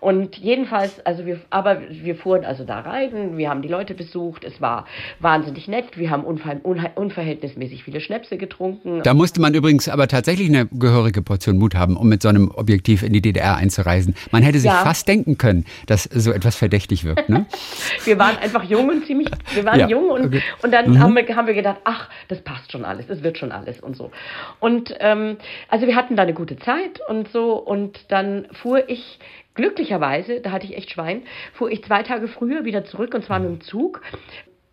[0.00, 4.44] Und jedenfalls, also wir, aber wir fuhren also da rein, wir haben die Leute besucht,
[4.44, 4.86] es war
[5.20, 9.02] wahnsinnig nett, wir haben unver, unver, unverhältnismäßig viele Schnäpse getrunken.
[9.02, 12.50] Da musste man übrigens aber tatsächlich eine gehörige Portion Mut haben, um mit so einem
[12.50, 14.14] Objektiv in die DDR einzureisen.
[14.32, 14.82] Man hätte sich ja.
[14.82, 17.28] fast denken können, dass so etwas verdächtig wirkt.
[17.28, 17.46] Ne?
[18.04, 19.88] wir waren einfach jung und ziemlich, wir waren ja.
[19.88, 20.42] jung und, okay.
[20.62, 20.98] und dann mhm.
[20.98, 23.96] haben, wir, haben wir gedacht, ach, das passt schon alles, das wird schon alles und
[23.96, 24.10] so.
[24.58, 25.36] Und ähm,
[25.68, 29.18] also wir hatten da eine gute Zeit und so und dann fuhr ich
[29.54, 31.22] glücklicherweise, da hatte ich echt Schwein,
[31.54, 34.02] fuhr ich zwei Tage früher wieder zurück und zwar mit dem Zug.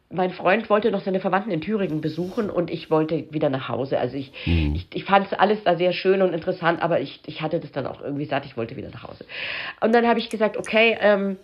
[0.10, 4.00] mein Freund wollte noch seine Verwandten in Thüringen besuchen und ich wollte wieder nach Hause.
[4.00, 4.74] Also ich, mhm.
[4.76, 7.72] ich, ich fand es alles da sehr schön und interessant, aber ich, ich hatte das
[7.72, 9.26] dann auch irgendwie satt, ich wollte wieder nach Hause.
[9.82, 11.38] Und dann habe ich gesagt, okay, ähm,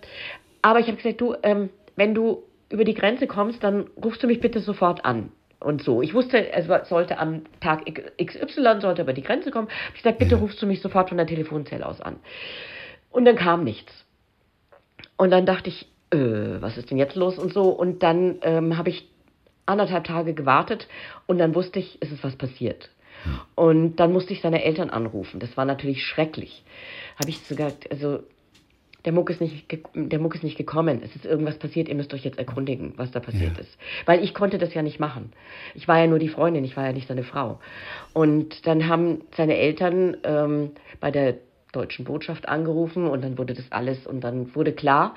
[0.62, 4.28] aber ich habe gesagt, du, ähm, wenn du über die Grenze kommst, dann rufst du
[4.28, 5.32] mich bitte sofort an.
[5.64, 6.02] Und so.
[6.02, 7.86] Ich wusste, es sollte am Tag
[8.22, 9.70] XY, sollte über die Grenze kommen.
[9.96, 12.18] Ich gesagt, bitte rufst du mich sofort von der Telefonzelle aus an.
[13.12, 13.94] Und dann kam nichts.
[15.16, 17.70] Und dann dachte ich, äh, was ist denn jetzt los und so.
[17.70, 19.08] Und dann ähm, habe ich
[19.66, 20.88] anderthalb Tage gewartet
[21.26, 22.90] und dann wusste ich, es ist was passiert.
[23.56, 25.40] Und dann musste ich seine Eltern anrufen.
[25.40, 26.64] Das war natürlich schrecklich.
[27.18, 28.24] Habe ich sogar, also
[29.06, 31.02] der Muck, ist nicht, der Muck ist nicht gekommen.
[31.04, 31.90] Es ist irgendwas passiert.
[31.90, 33.62] Ihr müsst euch jetzt erkundigen, was da passiert ja.
[33.62, 33.78] ist.
[34.06, 35.34] Weil ich konnte das ja nicht machen.
[35.76, 37.60] Ich war ja nur die Freundin, ich war ja nicht seine Frau.
[38.14, 41.36] Und dann haben seine Eltern ähm, bei der
[41.74, 45.16] deutschen Botschaft angerufen und dann wurde das alles und dann wurde klar,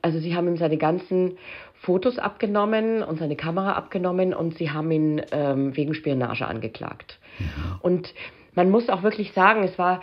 [0.00, 1.36] also sie haben ihm seine ganzen
[1.74, 7.18] Fotos abgenommen und seine Kamera abgenommen und sie haben ihn ähm, wegen Spionage angeklagt.
[7.38, 7.78] Ja.
[7.82, 8.12] Und
[8.54, 10.00] man muss auch wirklich sagen, es war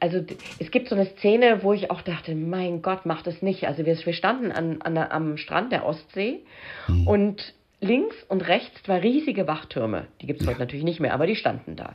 [0.00, 0.24] also
[0.58, 3.66] es gibt so eine Szene, wo ich auch dachte, mein Gott, mach das nicht.
[3.66, 6.40] Also wir, wir standen an, an der, am Strand der Ostsee
[6.88, 7.06] mhm.
[7.06, 10.06] und links und rechts zwei riesige Wachtürme.
[10.20, 10.52] Die gibt es ja.
[10.52, 11.94] heute natürlich nicht mehr, aber die standen da.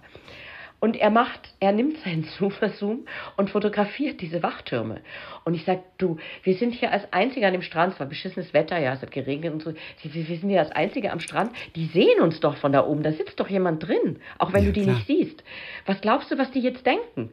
[0.79, 3.05] Und er macht, er nimmt seinen Superzoom
[3.37, 5.01] und fotografiert diese Wachtürme.
[5.43, 8.53] Und ich sage, du, wir sind hier als Einzige an dem Strand, es war beschissenes
[8.53, 9.73] Wetter, ja, es hat geregnet und so.
[10.03, 13.11] Wir sind hier als Einzige am Strand, die sehen uns doch von da oben, da
[13.11, 14.95] sitzt doch jemand drin, auch wenn ja, du die klar.
[14.95, 15.43] nicht siehst.
[15.85, 17.31] Was glaubst du, was die jetzt denken?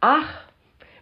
[0.00, 0.44] Ach,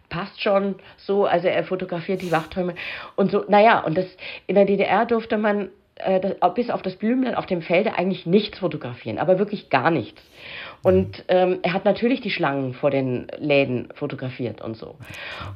[0.09, 2.75] passt schon so, also er fotografiert die Wachtürme
[3.15, 4.05] und so, naja, und das
[4.47, 8.25] in der DDR durfte man äh, das, bis auf das Blümlein auf dem Felde eigentlich
[8.25, 10.21] nichts fotografieren, aber wirklich gar nichts.
[10.81, 14.95] Und ähm, er hat natürlich die Schlangen vor den Läden fotografiert und so.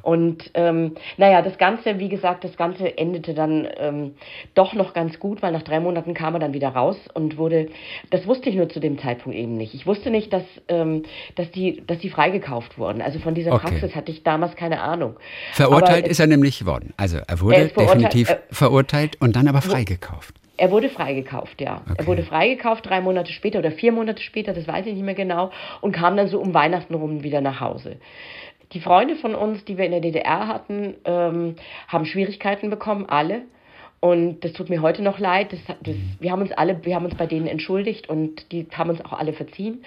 [0.02, 4.14] Und ähm, naja, das Ganze, wie gesagt, das Ganze endete dann ähm,
[4.54, 7.68] doch noch ganz gut, weil nach drei Monaten kam er dann wieder raus und wurde,
[8.10, 9.74] das wusste ich nur zu dem Zeitpunkt eben nicht.
[9.74, 11.04] Ich wusste nicht, dass, ähm,
[11.36, 13.00] dass, die, dass die freigekauft wurden.
[13.00, 13.68] Also von dieser okay.
[13.68, 15.16] Praxis hatte ich damals keine Ahnung.
[15.52, 16.92] Verurteilt aber, ist er nämlich worden.
[16.96, 20.34] Also er wurde er definitiv äh, verurteilt und dann aber freigekauft.
[20.56, 21.82] Er wurde freigekauft, ja.
[21.82, 21.94] Okay.
[21.98, 25.14] Er wurde freigekauft drei Monate später oder vier Monate später, das weiß ich nicht mehr
[25.14, 25.50] genau,
[25.80, 27.96] und kam dann so um Weihnachten rum wieder nach Hause.
[28.72, 31.56] Die Freunde von uns, die wir in der DDR hatten, ähm,
[31.88, 33.42] haben Schwierigkeiten bekommen, alle.
[34.00, 35.52] Und das tut mir heute noch leid.
[35.52, 38.90] Das, das, wir haben uns alle, wir haben uns bei denen entschuldigt und die haben
[38.90, 39.82] uns auch alle verziehen.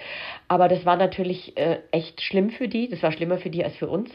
[0.48, 2.88] Aber das war natürlich äh, echt schlimm für die.
[2.88, 4.10] Das war schlimmer für die als für uns.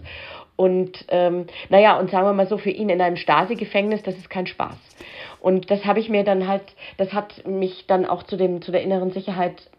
[0.57, 4.29] Und ähm, naja, und sagen wir mal so, für ihn in einem Stasi-Gefängnis, das ist
[4.29, 4.75] kein Spaß.
[5.43, 6.63] Und das habe ich mir dann halt,
[6.97, 9.69] das hat mich dann auch zu, dem, zu der inneren Sicherheit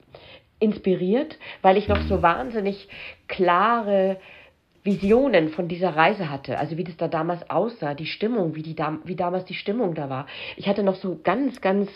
[0.61, 2.87] inspiriert, weil ich noch so wahnsinnig
[3.27, 4.19] klare
[4.83, 8.77] Visionen von dieser Reise hatte, also wie das da damals aussah, die Stimmung, wie, die
[8.77, 10.27] da, wie damals die Stimmung da war.
[10.57, 11.89] Ich hatte noch so ganz, ganz,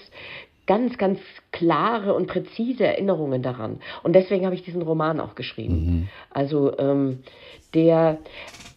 [0.66, 1.20] ganz, ganz
[1.52, 3.80] klare und präzise Erinnerungen daran.
[4.02, 5.74] Und deswegen habe ich diesen Roman auch geschrieben.
[5.74, 6.08] Mhm.
[6.30, 7.18] Also ähm,
[7.74, 8.16] der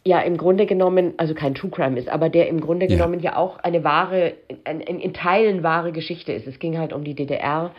[0.03, 2.95] ja im Grunde genommen, also kein True Crime ist, aber der im Grunde ja.
[2.95, 4.33] genommen ja auch eine wahre,
[4.63, 6.47] ein, in, in Teilen wahre Geschichte ist.
[6.47, 7.71] Es ging halt um die DDR.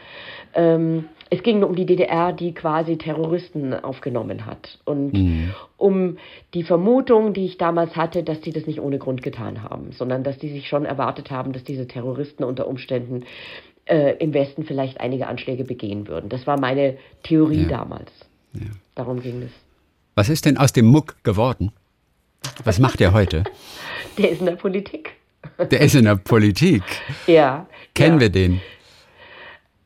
[0.54, 4.78] Ähm, es ging um die DDR, die quasi Terroristen aufgenommen hat.
[4.84, 5.54] Und mhm.
[5.78, 6.18] um
[6.54, 10.22] die Vermutung, die ich damals hatte, dass die das nicht ohne Grund getan haben, sondern
[10.22, 13.24] dass die sich schon erwartet haben, dass diese Terroristen unter Umständen
[13.86, 16.28] äh, im Westen vielleicht einige Anschläge begehen würden.
[16.28, 17.68] Das war meine Theorie ja.
[17.68, 18.12] damals.
[18.52, 18.66] Ja.
[18.94, 19.52] Darum ging es.
[20.14, 21.72] Was ist denn aus dem Muck geworden?
[22.64, 23.44] Was macht er heute?
[24.18, 25.12] Der ist in der Politik.
[25.58, 26.82] Der ist in der Politik.
[27.26, 27.66] Ja.
[27.94, 28.20] Kennen ja.
[28.20, 28.60] wir den?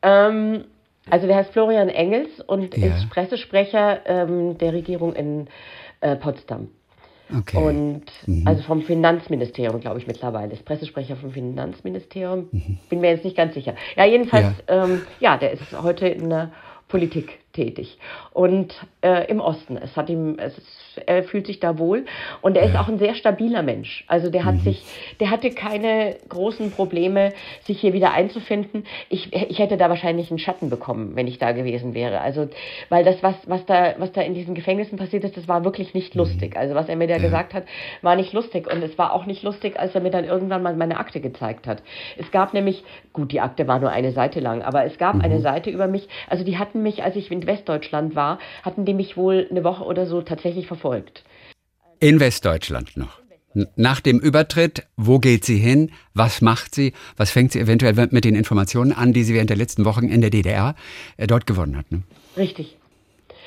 [0.01, 0.65] Ähm,
[1.09, 2.95] also der heißt Florian Engels und ja.
[2.95, 5.47] ist Pressesprecher ähm, der Regierung in
[6.01, 6.69] äh, Potsdam.
[7.35, 7.57] Okay.
[7.57, 8.47] Und mhm.
[8.47, 10.53] also vom Finanzministerium, glaube ich, mittlerweile.
[10.53, 12.47] Ist Pressesprecher vom Finanzministerium.
[12.51, 12.77] Mhm.
[12.89, 13.75] Bin mir jetzt nicht ganz sicher.
[13.95, 16.51] Ja, jedenfalls, ja, ähm, ja der ist heute in der
[16.87, 17.97] Politik tätig
[18.33, 19.77] und äh, im Osten.
[19.77, 22.05] Es hat ihm, es ist, er fühlt sich da wohl
[22.41, 24.05] und er ist auch ein sehr stabiler Mensch.
[24.07, 24.59] Also der hat mhm.
[24.59, 24.85] sich,
[25.19, 27.33] der hatte keine großen Probleme,
[27.63, 28.85] sich hier wieder einzufinden.
[29.09, 32.21] Ich, ich hätte da wahrscheinlich einen Schatten bekommen, wenn ich da gewesen wäre.
[32.21, 32.47] Also
[32.89, 35.95] weil das was was da was da in diesen Gefängnissen passiert ist, das war wirklich
[35.95, 36.19] nicht mhm.
[36.19, 36.55] lustig.
[36.57, 37.21] Also was er mir da ja.
[37.21, 37.63] gesagt hat,
[38.03, 40.75] war nicht lustig und es war auch nicht lustig, als er mir dann irgendwann mal
[40.75, 41.81] meine Akte gezeigt hat.
[42.17, 42.83] Es gab nämlich,
[43.13, 45.21] gut, die Akte war nur eine Seite lang, aber es gab mhm.
[45.21, 46.07] eine Seite über mich.
[46.29, 49.83] Also die hatten mich, als ich in Westdeutschland war, hatten die mich wohl eine Woche
[49.83, 51.23] oder so tatsächlich verfolgt.
[51.99, 53.19] In Westdeutschland noch.
[53.75, 55.91] Nach dem Übertritt, wo geht sie hin?
[56.13, 56.93] Was macht sie?
[57.15, 60.21] Was fängt sie eventuell mit den Informationen an, die sie während der letzten Wochen in
[60.21, 60.75] der DDR
[61.17, 61.91] äh, dort gewonnen hat?
[61.91, 62.03] Ne?
[62.35, 62.77] Richtig.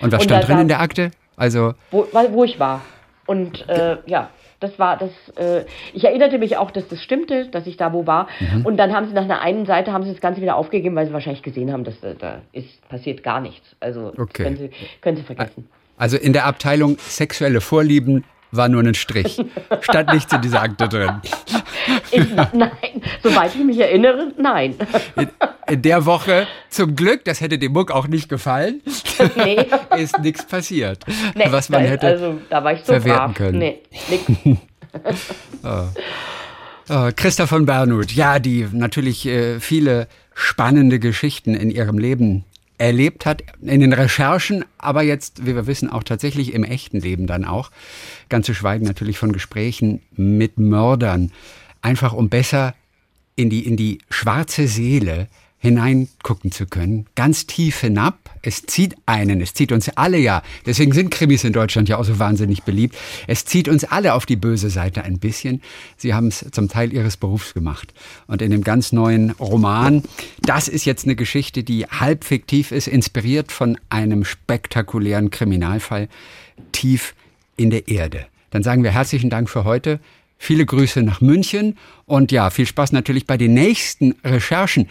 [0.00, 1.12] Und was Und stand drin in der Akte?
[1.36, 2.82] Also wo, wo ich war.
[3.26, 4.30] Und äh, ja,
[4.60, 5.10] das war das.
[5.36, 8.28] Äh, ich erinnerte mich auch, dass das stimmte, dass ich da wo war.
[8.38, 8.66] Mhm.
[8.66, 11.06] Und dann haben sie nach einer einen Seite haben sie das Ganze wieder aufgegeben, weil
[11.06, 13.74] sie wahrscheinlich gesehen haben, dass äh, da ist passiert gar nichts.
[13.80, 14.44] Also okay.
[14.44, 15.68] können, sie, können sie vergessen.
[15.96, 19.44] Also in der Abteilung sexuelle Vorlieben war nur ein Strich.
[19.80, 21.20] Stand nichts in dieser Akte drin.
[22.10, 24.74] Ich, nein, soweit ich mich erinnere, nein.
[25.16, 25.28] In,
[25.68, 28.82] in, der Woche, zum Glück, das hätte dem Muck auch nicht gefallen,
[29.36, 29.66] nee.
[29.96, 33.34] ist nichts passiert, nee, was man hätte also, da war ich so verwerten brav.
[33.34, 33.58] können.
[33.58, 33.78] Nee,
[34.08, 34.58] nix.
[35.62, 35.84] oh.
[36.92, 42.44] Oh, Christa von Bernhut, ja, die natürlich äh, viele spannende Geschichten in ihrem Leben
[42.80, 47.26] erlebt hat in den Recherchen, aber jetzt, wie wir wissen, auch tatsächlich im echten Leben
[47.26, 47.70] dann auch.
[48.30, 51.30] Ganz zu schweigen natürlich von Gesprächen mit Mördern.
[51.82, 52.74] Einfach um besser
[53.36, 55.28] in die, in die schwarze Seele
[55.60, 58.18] hineingucken zu können, ganz tief hinab.
[58.42, 60.42] Es zieht einen, es zieht uns alle ja.
[60.64, 62.96] Deswegen sind Krimis in Deutschland ja auch so wahnsinnig beliebt.
[63.26, 65.60] Es zieht uns alle auf die böse Seite ein bisschen.
[65.98, 67.92] Sie haben es zum Teil ihres Berufs gemacht.
[68.26, 70.02] Und in dem ganz neuen Roman,
[70.40, 76.08] das ist jetzt eine Geschichte, die halb fiktiv ist, inspiriert von einem spektakulären Kriminalfall
[76.72, 77.14] tief
[77.56, 78.24] in der Erde.
[78.48, 80.00] Dann sagen wir herzlichen Dank für heute.
[80.38, 84.88] Viele Grüße nach München und ja, viel Spaß natürlich bei den nächsten Recherchen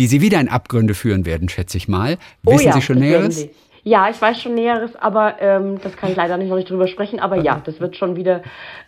[0.00, 2.16] die Sie wieder in Abgründe führen werden, schätze ich mal.
[2.46, 3.46] Oh Wissen ja, Sie schon Näheres?
[3.82, 6.88] Ja, ich weiß schon Näheres, aber ähm, das kann ich leider nicht noch nicht drüber
[6.88, 7.20] sprechen.
[7.20, 8.42] Aber ja, das wird schon wieder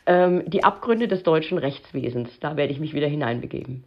[0.06, 2.30] ähm, die Abgründe des deutschen Rechtswesens.
[2.40, 3.84] Da werde ich mich wieder hineinbegeben.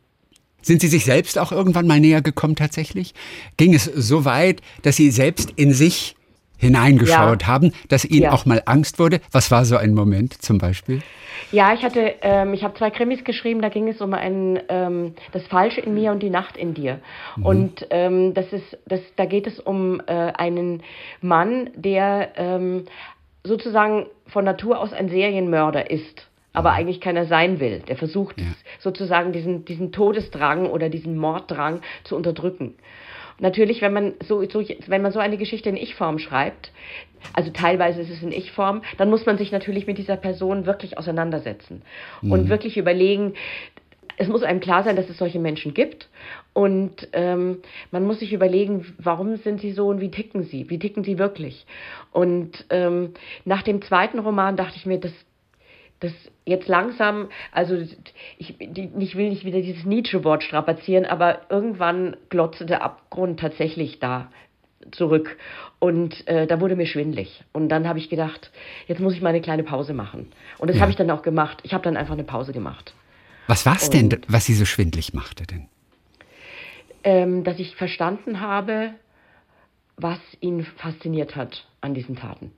[0.61, 3.15] Sind Sie sich selbst auch irgendwann mal näher gekommen tatsächlich?
[3.57, 6.15] Ging es so weit, dass Sie selbst in sich
[6.57, 7.47] hineingeschaut ja.
[7.47, 8.31] haben, dass Ihnen ja.
[8.31, 9.19] auch mal Angst wurde?
[9.31, 11.01] Was war so ein Moment zum Beispiel?
[11.51, 15.13] Ja, ich hatte, ähm, ich habe zwei Krimis geschrieben, da ging es um ein, ähm,
[15.31, 16.99] das Falsche in mir und die Nacht in dir.
[17.35, 17.45] Mhm.
[17.45, 20.83] Und ähm, das ist, das, da geht es um äh, einen
[21.21, 22.85] Mann, der ähm,
[23.43, 26.77] sozusagen von Natur aus ein Serienmörder ist aber mhm.
[26.77, 27.83] eigentlich keiner sein will.
[27.87, 28.47] Der versucht ja.
[28.79, 32.75] sozusagen diesen, diesen Todesdrang oder diesen Morddrang zu unterdrücken.
[33.39, 36.71] Natürlich, wenn man so, so, wenn man so eine Geschichte in Ich-Form schreibt,
[37.33, 40.97] also teilweise ist es in Ich-Form, dann muss man sich natürlich mit dieser Person wirklich
[40.97, 41.81] auseinandersetzen
[42.21, 42.31] mhm.
[42.31, 43.33] und wirklich überlegen,
[44.17, 46.09] es muss einem klar sein, dass es solche Menschen gibt.
[46.53, 47.57] Und ähm,
[47.91, 50.69] man muss sich überlegen, warum sind sie so und wie ticken sie?
[50.69, 51.65] Wie ticken sie wirklich?
[52.11, 53.13] Und ähm,
[53.43, 55.11] nach dem zweiten Roman dachte ich mir, das,
[55.99, 56.13] das
[56.45, 57.75] jetzt langsam, also
[58.37, 64.29] ich, ich will nicht wieder dieses Nietzsche-Wort strapazieren, aber irgendwann glotzte der Abgrund tatsächlich da
[64.91, 65.37] zurück
[65.79, 68.51] und äh, da wurde mir schwindlig und dann habe ich gedacht,
[68.87, 70.81] jetzt muss ich mal eine kleine Pause machen und das ja.
[70.81, 71.59] habe ich dann auch gemacht.
[71.63, 72.93] Ich habe dann einfach eine Pause gemacht.
[73.47, 75.67] Was war es denn, was Sie so schwindlig machte denn?
[77.03, 78.91] Ähm, dass ich verstanden habe,
[79.97, 82.51] was ihn fasziniert hat an diesen Taten.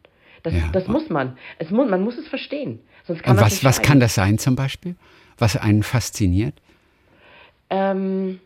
[0.44, 0.70] Das, ja.
[0.72, 1.38] das muss man.
[1.60, 2.80] Es man muss es verstehen.
[3.08, 4.96] Sonst kann Und was, was kann das sein zum Beispiel?
[5.38, 6.56] Was einen fasziniert?
[7.70, 8.40] Ähm,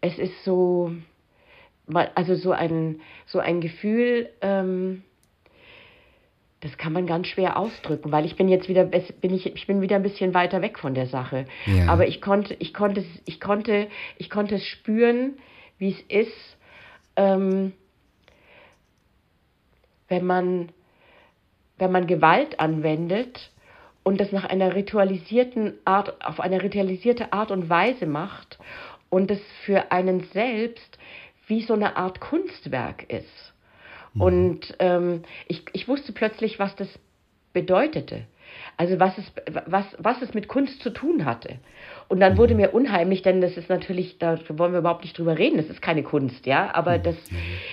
[0.00, 0.92] es ist so,
[2.14, 5.02] also so ein, so ein Gefühl, ähm,
[6.60, 9.80] das kann man ganz schwer ausdrücken, weil ich bin jetzt wieder, bin ich, ich bin
[9.80, 11.44] wieder ein bisschen weiter weg von der Sache.
[11.66, 11.86] Ja.
[11.86, 13.86] Aber ich konnte, ich konnte, ich konnte,
[14.16, 15.38] ich konnte es spüren,
[15.78, 16.56] wie es ist,
[17.14, 17.72] ähm,
[20.08, 20.70] wenn man,
[21.78, 23.50] wenn man Gewalt anwendet
[24.02, 28.58] und das nach einer ritualisierten Art, auf eine ritualisierte Art und Weise macht
[29.10, 30.98] und es für einen selbst
[31.46, 33.54] wie so eine Art Kunstwerk ist.
[34.14, 34.20] Mhm.
[34.20, 36.88] Und ähm, ich, ich wusste plötzlich, was das
[37.52, 38.24] bedeutete.
[38.76, 39.24] Also was es,
[39.66, 41.56] was, was es mit Kunst zu tun hatte.
[42.08, 45.36] Und dann wurde mir unheimlich, denn das ist natürlich, da wollen wir überhaupt nicht drüber
[45.36, 47.16] reden, das ist keine Kunst, ja, aber das,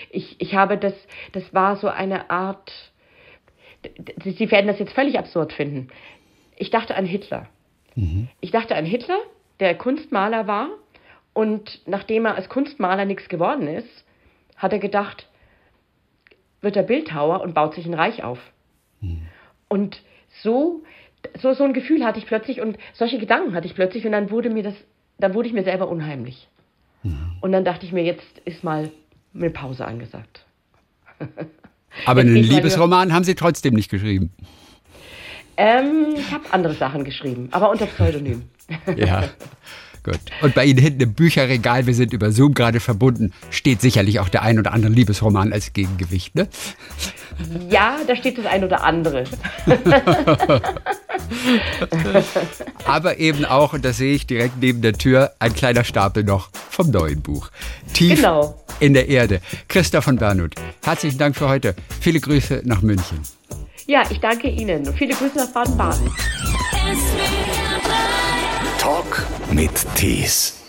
[0.10, 0.94] ich, ich habe das,
[1.32, 2.72] das war so eine Art,
[4.24, 5.90] Sie werden das jetzt völlig absurd finden.
[6.56, 7.48] Ich dachte an Hitler.
[7.96, 8.28] Mhm.
[8.42, 9.18] Ich dachte an Hitler,
[9.60, 10.70] der Kunstmaler war
[11.34, 14.06] und nachdem er als Kunstmaler nichts geworden ist,
[14.58, 15.28] hat er gedacht,
[16.62, 18.40] wird er Bildhauer und baut sich ein Reich auf.
[19.02, 19.28] Mhm.
[19.68, 20.02] Und
[20.42, 20.82] so
[21.42, 24.30] so, so ein Gefühl hatte ich plötzlich und solche Gedanken hatte ich plötzlich und dann
[24.32, 24.76] wurde mir das,
[25.18, 26.48] dann wurde ich mir selber unheimlich.
[27.04, 27.38] Mhm.
[27.42, 28.92] Und dann dachte ich mir, jetzt ist mal
[29.34, 30.46] eine Pause angesagt.
[32.06, 34.32] Aber einen Liebesroman haben Sie trotzdem nicht geschrieben.
[35.58, 38.44] Ähm, ich habe andere Sachen geschrieben, aber unter Pseudonym.
[38.96, 39.24] ja.
[40.06, 40.20] Gut.
[40.44, 44.30] Und bei Ihnen hinten im Bücherregal, wir sind über Zoom gerade verbunden, steht sicherlich auch
[44.30, 46.48] der ein oder andere Liebesroman als Gegengewicht, ne?
[47.72, 49.24] Ja, da steht das ein oder andere.
[52.86, 56.50] Aber eben auch, und das sehe ich direkt neben der Tür, ein kleiner Stapel noch
[56.70, 57.50] vom neuen Buch.
[57.94, 58.64] Tief genau.
[58.80, 59.42] in der Erde.
[59.68, 60.54] Christa von Bernhut,
[60.84, 61.74] herzlichen Dank für heute.
[62.00, 63.22] Viele Grüße nach München.
[63.88, 64.86] Ja, ich danke Ihnen.
[64.94, 66.12] Viele Grüße nach Baden-Baden.
[68.78, 69.26] Talk
[69.56, 70.65] mit Tees.